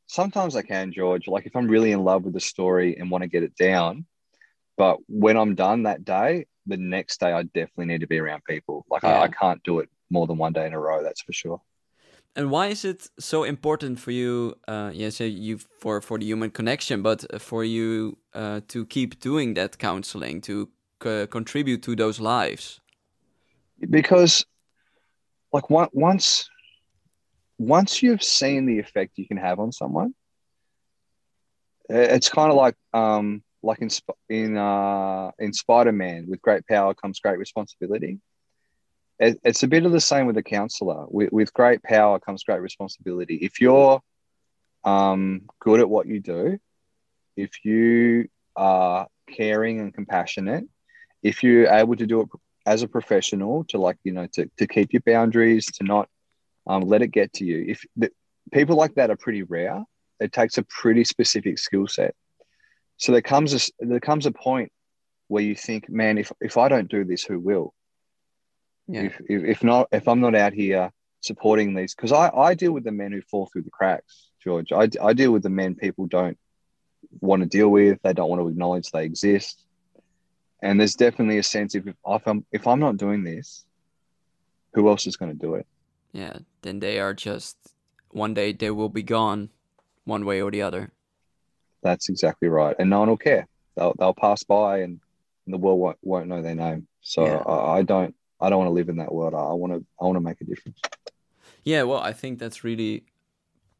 sometimes 0.07 0.57
I 0.57 0.62
can, 0.62 0.91
George. 0.91 1.29
Like 1.29 1.45
if 1.45 1.55
I'm 1.55 1.69
really 1.69 1.93
in 1.93 2.03
love 2.03 2.25
with 2.25 2.33
the 2.33 2.41
story 2.41 2.97
and 2.97 3.09
want 3.09 3.21
to 3.21 3.29
get 3.29 3.43
it 3.43 3.55
down, 3.55 4.05
but 4.75 4.97
when 5.07 5.38
I'm 5.38 5.55
done 5.55 5.83
that 5.83 6.03
day, 6.03 6.45
the 6.65 6.75
next 6.75 7.21
day 7.21 7.31
I 7.31 7.43
definitely 7.43 7.85
need 7.85 8.01
to 8.01 8.07
be 8.07 8.19
around 8.19 8.43
people. 8.43 8.85
Like 8.89 9.03
yeah. 9.03 9.21
I, 9.21 9.23
I 9.23 9.27
can't 9.29 9.63
do 9.63 9.79
it 9.79 9.88
more 10.09 10.27
than 10.27 10.38
one 10.38 10.51
day 10.51 10.67
in 10.67 10.73
a 10.73 10.79
row. 10.79 11.01
That's 11.03 11.21
for 11.21 11.31
sure. 11.31 11.62
And 12.36 12.50
why 12.50 12.68
is 12.68 12.84
it 12.84 13.10
so 13.20 13.44
important 13.44 14.00
for 14.00 14.12
you? 14.12 14.56
Uh, 14.68 14.92
yeah, 14.94 15.10
so 15.10 15.24
you 15.24 15.60
for 15.80 16.02
for 16.02 16.18
the 16.18 16.25
human 16.25 16.50
connection, 16.50 17.04
but 17.04 17.24
for 17.41 17.63
you 17.63 18.17
uh, 18.34 18.62
to 18.69 18.86
keep 18.86 19.19
doing 19.19 19.54
that 19.54 19.78
counseling 19.78 20.41
to 20.41 20.69
contribute 21.00 21.84
to 21.84 21.96
those 21.96 22.19
lives. 22.19 22.80
Because, 23.89 24.46
like, 25.52 25.69
once 25.69 26.50
once 27.60 28.02
you've 28.02 28.24
seen 28.24 28.65
the 28.65 28.80
effect 28.80 29.17
you 29.17 29.28
can 29.28 29.38
have 29.38 29.60
on 29.60 29.72
someone, 29.72 30.15
it's 31.89 32.30
kind 32.30 32.50
of 32.50 32.58
like 32.58 32.76
um, 32.93 33.43
like 33.62 33.82
in 33.82 33.89
in 34.30 34.58
uh, 34.58 35.32
in 35.38 35.54
Spider 35.54 35.91
Man, 35.91 36.26
with 36.28 36.41
great 36.41 36.65
power 36.67 36.93
comes 36.93 37.19
great 37.19 37.38
responsibility. 37.38 38.19
It, 39.19 39.39
it's 39.43 39.63
a 39.63 39.67
bit 39.67 39.86
of 39.86 39.91
the 39.91 40.02
same 40.02 40.26
with 40.26 40.38
a 40.38 40.43
counselor. 40.43 41.06
With, 41.08 41.32
with 41.32 41.54
great 41.54 41.84
power 41.84 42.19
comes 42.19 42.43
great 42.43 42.62
responsibility. 42.62 43.36
If 43.36 43.62
you're 43.62 44.02
um, 44.84 45.43
good 45.60 45.80
at 45.80 45.89
what 45.89 46.08
you 46.08 46.19
do, 46.19 46.58
if 47.36 47.63
you 47.63 48.28
are 48.56 49.08
caring 49.28 49.80
and 49.80 49.93
compassionate, 49.93 50.65
if 51.21 51.43
you're 51.43 51.67
able 51.67 51.95
to 51.95 52.06
do 52.06 52.21
it 52.21 52.30
as 52.65 52.82
a 52.82 52.88
professional, 52.88 53.63
to 53.65 53.78
like 53.78 53.97
you 54.04 54.12
know 54.12 54.28
to 54.34 54.49
to 54.58 54.67
keep 54.67 54.93
your 54.93 55.02
boundaries, 55.06 55.65
to 55.65 55.84
not 55.84 56.10
um, 56.67 56.82
let 56.82 57.02
it 57.02 57.08
get 57.08 57.34
to 57.34 57.45
you. 57.45 57.65
If 57.67 57.84
the, 57.95 58.12
people 58.52 58.76
like 58.76 58.95
that 58.95 59.10
are 59.10 59.15
pretty 59.15 59.43
rare, 59.43 59.84
it 60.19 60.34
takes 60.34 60.58
a 60.58 60.63
pretty 60.63 61.04
specific 61.04 61.60
skill 61.60 61.88
set 61.88 62.15
so 62.97 63.12
there 63.12 63.21
comes 63.21 63.54
a 63.54 63.86
there 63.86 63.99
comes 63.99 64.26
a 64.26 64.32
point 64.32 64.71
where 65.28 65.43
you 65.43 65.56
think, 65.56 65.89
man, 65.89 66.17
if 66.17 66.32
if 66.41 66.58
I 66.58 66.69
don't 66.69 66.89
do 66.89 67.04
this, 67.04 67.23
who 67.23 67.39
will? 67.39 67.73
Yeah. 68.88 69.04
If, 69.04 69.22
if, 69.28 69.43
if 69.43 69.63
not, 69.63 69.88
if 69.91 70.08
I'm 70.08 70.19
not 70.19 70.36
out 70.36 70.54
here 70.54 70.91
supporting 71.22 71.74
these, 71.74 71.96
because 71.96 72.12
I 72.12 72.30
I 72.30 72.54
deal 72.54 72.72
with 72.72 72.84
the 72.84 72.91
men 72.91 73.12
who 73.12 73.22
fall 73.22 73.50
through 73.52 73.63
the 73.63 73.72
cracks, 73.72 74.30
George. 74.43 74.72
I 74.72 74.89
I 75.02 75.13
deal 75.13 75.32
with 75.32 75.43
the 75.43 75.50
men 75.50 75.76
people 75.76 76.06
don't 76.08 76.38
want 77.22 77.43
to 77.43 77.48
deal 77.48 77.69
with. 77.69 78.00
They 78.02 78.13
don't 78.13 78.30
want 78.30 78.41
to 78.41 78.48
acknowledge 78.48 78.91
they 78.91 79.06
exist. 79.06 79.63
And 80.62 80.80
there's 80.80 80.96
definitely 80.96 81.39
a 81.39 81.43
sense 81.43 81.76
if, 81.76 81.86
if 81.88 82.28
I'm 82.28 82.46
if 82.52 82.67
I'm 82.67 82.80
not 82.80 82.98
doing 82.98 83.24
this, 83.24 83.65
who 84.74 84.89
else 84.89 85.08
is 85.08 85.17
going 85.17 85.32
to 85.32 85.38
do 85.38 85.56
it? 85.56 85.67
Yeah, 86.12 86.38
then 86.62 86.80
they 86.80 87.00
are 87.00 87.13
just 87.13 87.58
one 88.12 88.34
day 88.34 88.54
they 88.54 88.72
will 88.72 88.89
be 88.89 89.04
gone, 89.04 89.50
one 90.06 90.26
way 90.26 90.41
or 90.41 90.52
the 90.52 90.62
other. 90.62 90.91
That's 91.82 92.10
exactly 92.10 92.48
right. 92.48 92.76
And 92.80 92.89
no 92.89 93.00
one 93.00 93.10
will 93.10 93.17
care. 93.17 93.48
They'll, 93.76 93.93
they'll 93.98 94.13
pass 94.13 94.43
by 94.43 94.80
and, 94.80 95.00
and 95.46 95.54
the 95.54 95.58
world 95.58 95.80
won't, 95.80 95.98
won't 96.02 96.28
know 96.28 96.41
their 96.41 96.56
name. 96.56 96.88
So 97.02 97.26
yeah. 97.26 97.38
I, 97.38 97.80
I, 97.80 97.82
don't 97.82 98.15
I 98.39 98.50
don't 98.50 98.60
want 98.60 98.69
to 98.69 98.74
live 98.74 98.89
in 98.89 98.98
that 98.98 99.13
world. 99.13 99.34
I 99.34 99.54
want 99.54 99.74
to 99.74 99.86
I 100.00 100.06
want 100.06 100.15
to 100.15 100.22
make 100.22 100.41
a 100.41 100.46
difference. 100.46 100.80
Yeah, 101.63 101.84
well, 101.84 102.00
I 102.00 102.13
think 102.13 102.39
that's 102.39 102.63
really 102.63 103.06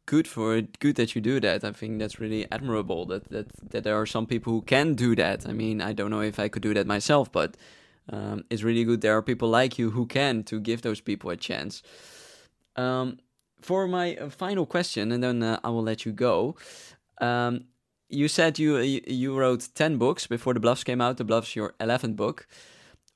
good 0.06 0.26
for 0.26 0.56
it. 0.56 0.78
Good 0.78 0.96
that 0.96 1.14
you 1.14 1.20
do 1.20 1.40
that. 1.40 1.64
I 1.64 1.72
think 1.72 1.98
that's 1.98 2.18
really 2.18 2.50
admirable 2.50 3.06
that 3.06 3.28
that 3.30 3.46
that 3.70 3.84
there 3.84 3.96
are 4.00 4.06
some 4.06 4.26
people 4.26 4.52
who 4.52 4.62
can 4.62 4.94
do 4.94 5.14
that. 5.16 5.48
I 5.48 5.52
mean, 5.52 5.80
I 5.80 5.92
don't 5.92 6.10
know 6.10 6.22
if 6.22 6.38
I 6.38 6.48
could 6.48 6.62
do 6.62 6.74
that 6.74 6.86
myself, 6.86 7.30
but 7.30 7.56
um, 8.10 8.44
it's 8.50 8.62
really 8.62 8.84
good 8.84 9.00
there 9.00 9.16
are 9.16 9.22
people 9.22 9.48
like 9.48 9.78
you 9.78 9.90
who 9.90 10.06
can 10.06 10.42
to 10.44 10.60
give 10.60 10.82
those 10.82 11.00
people 11.00 11.30
a 11.30 11.36
chance. 11.36 11.82
Um, 12.76 13.18
for 13.60 13.86
my 13.86 14.16
uh, 14.16 14.28
final 14.28 14.66
question, 14.66 15.10
and 15.12 15.22
then 15.22 15.42
uh, 15.42 15.58
I 15.64 15.70
will 15.70 15.82
let 15.82 16.04
you 16.04 16.12
go. 16.12 16.56
Um, 17.20 17.64
you 18.08 18.28
said 18.28 18.58
you 18.58 18.78
you 18.78 19.36
wrote 19.36 19.68
10 19.74 19.96
books 19.96 20.26
before 20.26 20.54
the 20.54 20.60
bluffs 20.60 20.84
came 20.84 21.00
out 21.00 21.16
the 21.16 21.24
bluffs 21.24 21.56
your 21.56 21.74
11th 21.80 22.16
book 22.16 22.46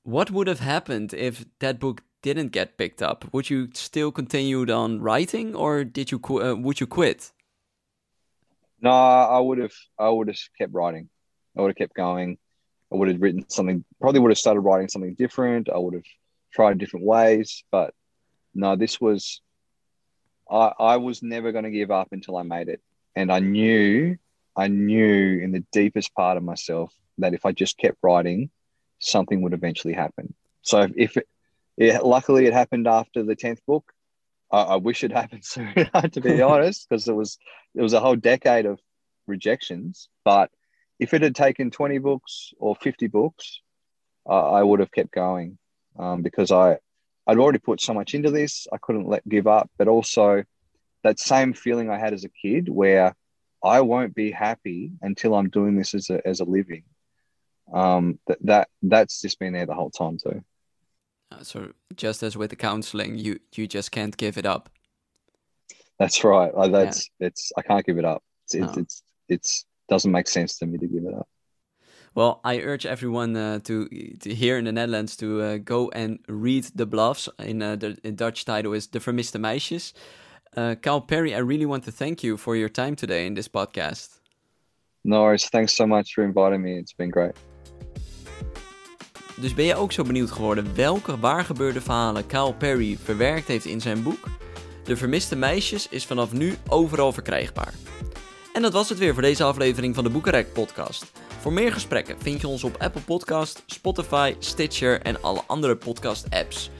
what 0.08 0.30
would 0.30 0.46
have 0.46 0.60
happened 0.60 1.12
if 1.12 1.44
that 1.58 1.78
book 1.78 2.02
didn't 2.22 2.48
get 2.48 2.78
picked 2.78 3.02
up? 3.02 3.26
Would 3.32 3.50
you 3.50 3.68
still 3.74 4.10
continued 4.10 4.70
on 4.70 5.00
writing 5.02 5.54
or 5.54 5.84
did 5.84 6.10
you 6.10 6.18
uh, 6.18 6.54
would 6.54 6.80
you 6.80 6.86
quit? 6.86 7.30
No 8.80 8.90
i 8.90 9.38
would 9.38 9.58
have 9.58 9.76
i 9.98 10.08
would 10.08 10.28
have 10.28 10.38
kept 10.56 10.72
writing. 10.72 11.10
I 11.56 11.60
would 11.60 11.68
have 11.68 11.76
kept 11.76 11.94
going. 11.94 12.38
I 12.90 12.96
would 12.96 13.08
have 13.08 13.20
written 13.20 13.44
something 13.50 13.84
probably 14.00 14.20
would 14.20 14.30
have 14.30 14.38
started 14.38 14.60
writing 14.60 14.88
something 14.88 15.14
different. 15.14 15.68
I 15.68 15.76
would 15.76 15.94
have 15.94 16.08
tried 16.54 16.78
different 16.78 17.04
ways 17.04 17.62
but 17.70 17.92
no 18.54 18.74
this 18.76 18.98
was 18.98 19.42
i 20.50 20.72
i 20.92 20.96
was 20.96 21.22
never 21.22 21.52
going 21.52 21.64
to 21.64 21.78
give 21.80 21.90
up 21.90 22.08
until 22.12 22.38
i 22.38 22.42
made 22.42 22.68
it. 22.70 22.80
And 23.14 23.30
i 23.30 23.40
knew 23.40 24.16
I 24.56 24.68
knew 24.68 25.38
in 25.44 25.52
the 25.52 25.64
deepest 25.70 26.14
part 26.14 26.38
of 26.38 26.42
myself 26.42 26.92
that 27.18 27.34
if 27.34 27.46
I 27.46 27.52
just 27.52 27.78
kept 27.78 27.98
writing, 28.02 28.50
something 28.98 29.42
would 29.42 29.52
eventually 29.52 29.94
happen. 29.94 30.34
So 30.62 30.88
if 30.96 31.16
it, 31.16 31.28
it 31.76 32.04
luckily 32.04 32.46
it 32.46 32.52
happened 32.52 32.86
after 32.86 33.22
the 33.22 33.36
tenth 33.36 33.60
book, 33.66 33.92
I, 34.50 34.62
I 34.62 34.76
wish 34.76 35.04
it 35.04 35.12
happened 35.12 35.44
sooner. 35.44 35.84
to 35.84 36.20
be 36.20 36.42
honest, 36.52 36.88
because 36.88 37.08
it 37.08 37.14
was 37.14 37.38
it 37.74 37.82
was 37.82 37.92
a 37.92 38.00
whole 38.00 38.16
decade 38.16 38.66
of 38.66 38.80
rejections. 39.26 40.08
But 40.24 40.50
if 40.98 41.14
it 41.14 41.22
had 41.22 41.34
taken 41.34 41.70
twenty 41.70 41.98
books 41.98 42.52
or 42.58 42.74
fifty 42.76 43.06
books, 43.06 43.60
uh, 44.28 44.50
I 44.50 44.62
would 44.62 44.80
have 44.80 44.92
kept 44.92 45.12
going 45.12 45.58
um, 45.98 46.22
because 46.22 46.50
I 46.50 46.78
I'd 47.26 47.38
already 47.38 47.58
put 47.58 47.80
so 47.80 47.94
much 47.94 48.14
into 48.14 48.30
this. 48.30 48.66
I 48.72 48.78
couldn't 48.78 49.08
let 49.08 49.28
give 49.28 49.46
up, 49.46 49.70
but 49.78 49.88
also 49.88 50.44
that 51.04 51.20
same 51.20 51.52
feeling 51.52 51.90
I 51.90 51.98
had 51.98 52.14
as 52.14 52.24
a 52.24 52.28
kid 52.28 52.68
where 52.68 53.14
I 53.62 53.80
won't 53.82 54.14
be 54.14 54.30
happy 54.30 54.92
until 55.02 55.34
I'm 55.34 55.50
doing 55.50 55.76
this 55.76 55.94
as 55.94 56.10
a 56.10 56.26
as 56.26 56.40
a 56.40 56.44
living. 56.44 56.84
Um, 57.72 58.18
that 58.26 58.38
that 58.42 58.68
that's 58.82 59.20
just 59.20 59.38
been 59.38 59.52
there 59.52 59.66
the 59.66 59.74
whole 59.74 59.90
time 59.90 60.18
too. 60.18 60.42
Uh, 61.30 61.42
so 61.42 61.72
just 61.94 62.22
as 62.22 62.36
with 62.36 62.50
the 62.50 62.56
counseling, 62.56 63.18
you 63.18 63.40
you 63.54 63.66
just 63.66 63.90
can't 63.92 64.16
give 64.16 64.38
it 64.38 64.46
up. 64.46 64.70
That's 65.98 66.24
right. 66.24 66.52
Uh, 66.54 66.68
that's 66.68 67.10
yeah. 67.18 67.26
it's 67.26 67.52
I 67.56 67.62
can't 67.62 67.84
give 67.84 67.98
it 67.98 68.04
up. 68.04 68.22
It's 68.44 68.54
it's, 68.54 68.76
it's 68.76 69.02
it's 69.28 69.64
doesn't 69.88 70.12
make 70.12 70.28
sense 70.28 70.58
to 70.58 70.66
me 70.66 70.78
to 70.78 70.86
give 70.86 71.04
it 71.04 71.14
up. 71.14 71.28
Well, 72.14 72.40
I 72.42 72.60
urge 72.60 72.86
everyone 72.86 73.36
uh, 73.36 73.60
to, 73.60 73.88
to 74.20 74.34
here 74.34 74.58
in 74.58 74.64
the 74.64 74.72
Netherlands 74.72 75.16
to 75.18 75.42
uh, 75.42 75.58
go 75.58 75.90
and 75.90 76.18
read 76.26 76.64
The 76.74 76.86
Bluffs. 76.86 77.28
In 77.38 77.62
uh, 77.62 77.76
the 77.76 77.98
in 78.02 78.16
Dutch 78.16 78.44
title 78.44 78.72
is 78.72 78.86
De 78.86 78.98
Vermiste 78.98 79.38
Meisjes. 79.38 79.92
Uh, 80.56 80.74
Kyle 80.74 81.00
Perry, 81.00 81.34
I 81.34 81.38
really 81.38 81.66
want 81.66 81.84
to 81.84 81.92
thank 81.92 82.24
you 82.24 82.36
for 82.36 82.56
your 82.56 82.68
time 82.70 82.96
today 82.96 83.26
in 83.26 83.34
this 83.34 83.48
podcast. 83.48 84.17
No. 85.00 85.34
Thanks 85.36 85.74
so 85.74 85.86
much 85.86 86.12
for 86.12 86.24
inviting 86.24 86.62
me. 86.62 86.76
It's 86.76 86.94
been 86.94 87.12
great. 87.12 87.36
Dus 89.40 89.54
ben 89.54 89.64
je 89.64 89.74
ook 89.74 89.92
zo 89.92 90.02
benieuwd 90.02 90.30
geworden 90.30 90.74
welke 90.74 91.18
waargebeurde 91.18 91.80
verhalen 91.80 92.26
Kyle 92.26 92.54
Perry 92.54 92.98
verwerkt 93.02 93.48
heeft 93.48 93.64
in 93.64 93.80
zijn 93.80 94.02
boek? 94.02 94.28
De 94.84 94.96
Vermiste 94.96 95.36
Meisjes 95.36 95.88
is 95.88 96.06
vanaf 96.06 96.32
nu 96.32 96.54
overal 96.68 97.12
verkrijgbaar. 97.12 97.74
En 98.52 98.62
dat 98.62 98.72
was 98.72 98.88
het 98.88 98.98
weer 98.98 99.12
voor 99.12 99.22
deze 99.22 99.44
aflevering 99.44 99.94
van 99.94 100.04
de 100.04 100.10
Boekenrek 100.10 100.52
podcast. 100.52 101.12
Voor 101.38 101.52
meer 101.52 101.72
gesprekken 101.72 102.16
vind 102.20 102.40
je 102.40 102.48
ons 102.48 102.64
op 102.64 102.76
Apple 102.78 103.00
Podcast, 103.00 103.62
Spotify, 103.66 104.34
Stitcher 104.38 105.00
en 105.00 105.22
alle 105.22 105.42
andere 105.46 105.76
podcast 105.76 106.30
apps. 106.30 106.70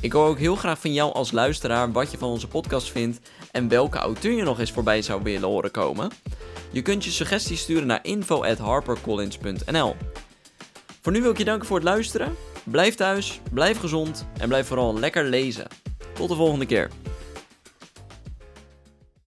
Ik 0.00 0.12
hoor 0.12 0.28
ook 0.28 0.38
heel 0.38 0.56
graag 0.56 0.78
van 0.78 0.92
jou 0.92 1.12
als 1.12 1.32
luisteraar 1.32 1.92
wat 1.92 2.10
je 2.10 2.18
van 2.18 2.28
onze 2.28 2.48
podcast 2.48 2.90
vindt 2.90 3.30
en 3.52 3.68
welke 3.68 3.98
auteur 3.98 4.32
je 4.32 4.42
nog 4.42 4.60
eens 4.60 4.72
voorbij 4.72 5.02
zou 5.02 5.22
willen 5.22 5.48
horen 5.48 5.70
komen. 5.70 6.10
Je 6.70 6.82
kunt 6.82 7.04
je 7.04 7.10
suggesties 7.10 7.60
sturen 7.60 7.86
naar 7.86 7.98
info@harpercollins.nl. 8.02 9.96
Voor 11.00 11.12
nu 11.12 11.22
wil 11.22 11.30
ik 11.30 11.38
je 11.38 11.44
danken 11.44 11.66
voor 11.66 11.76
het 11.76 11.86
luisteren. 11.86 12.36
Blijf 12.64 12.94
thuis, 12.94 13.40
blijf 13.52 13.78
gezond 13.78 14.26
en 14.38 14.48
blijf 14.48 14.66
vooral 14.66 14.98
lekker 14.98 15.24
lezen. 15.24 15.66
Tot 16.12 16.28
de 16.28 16.34
volgende 16.34 16.66
keer. 16.66 16.90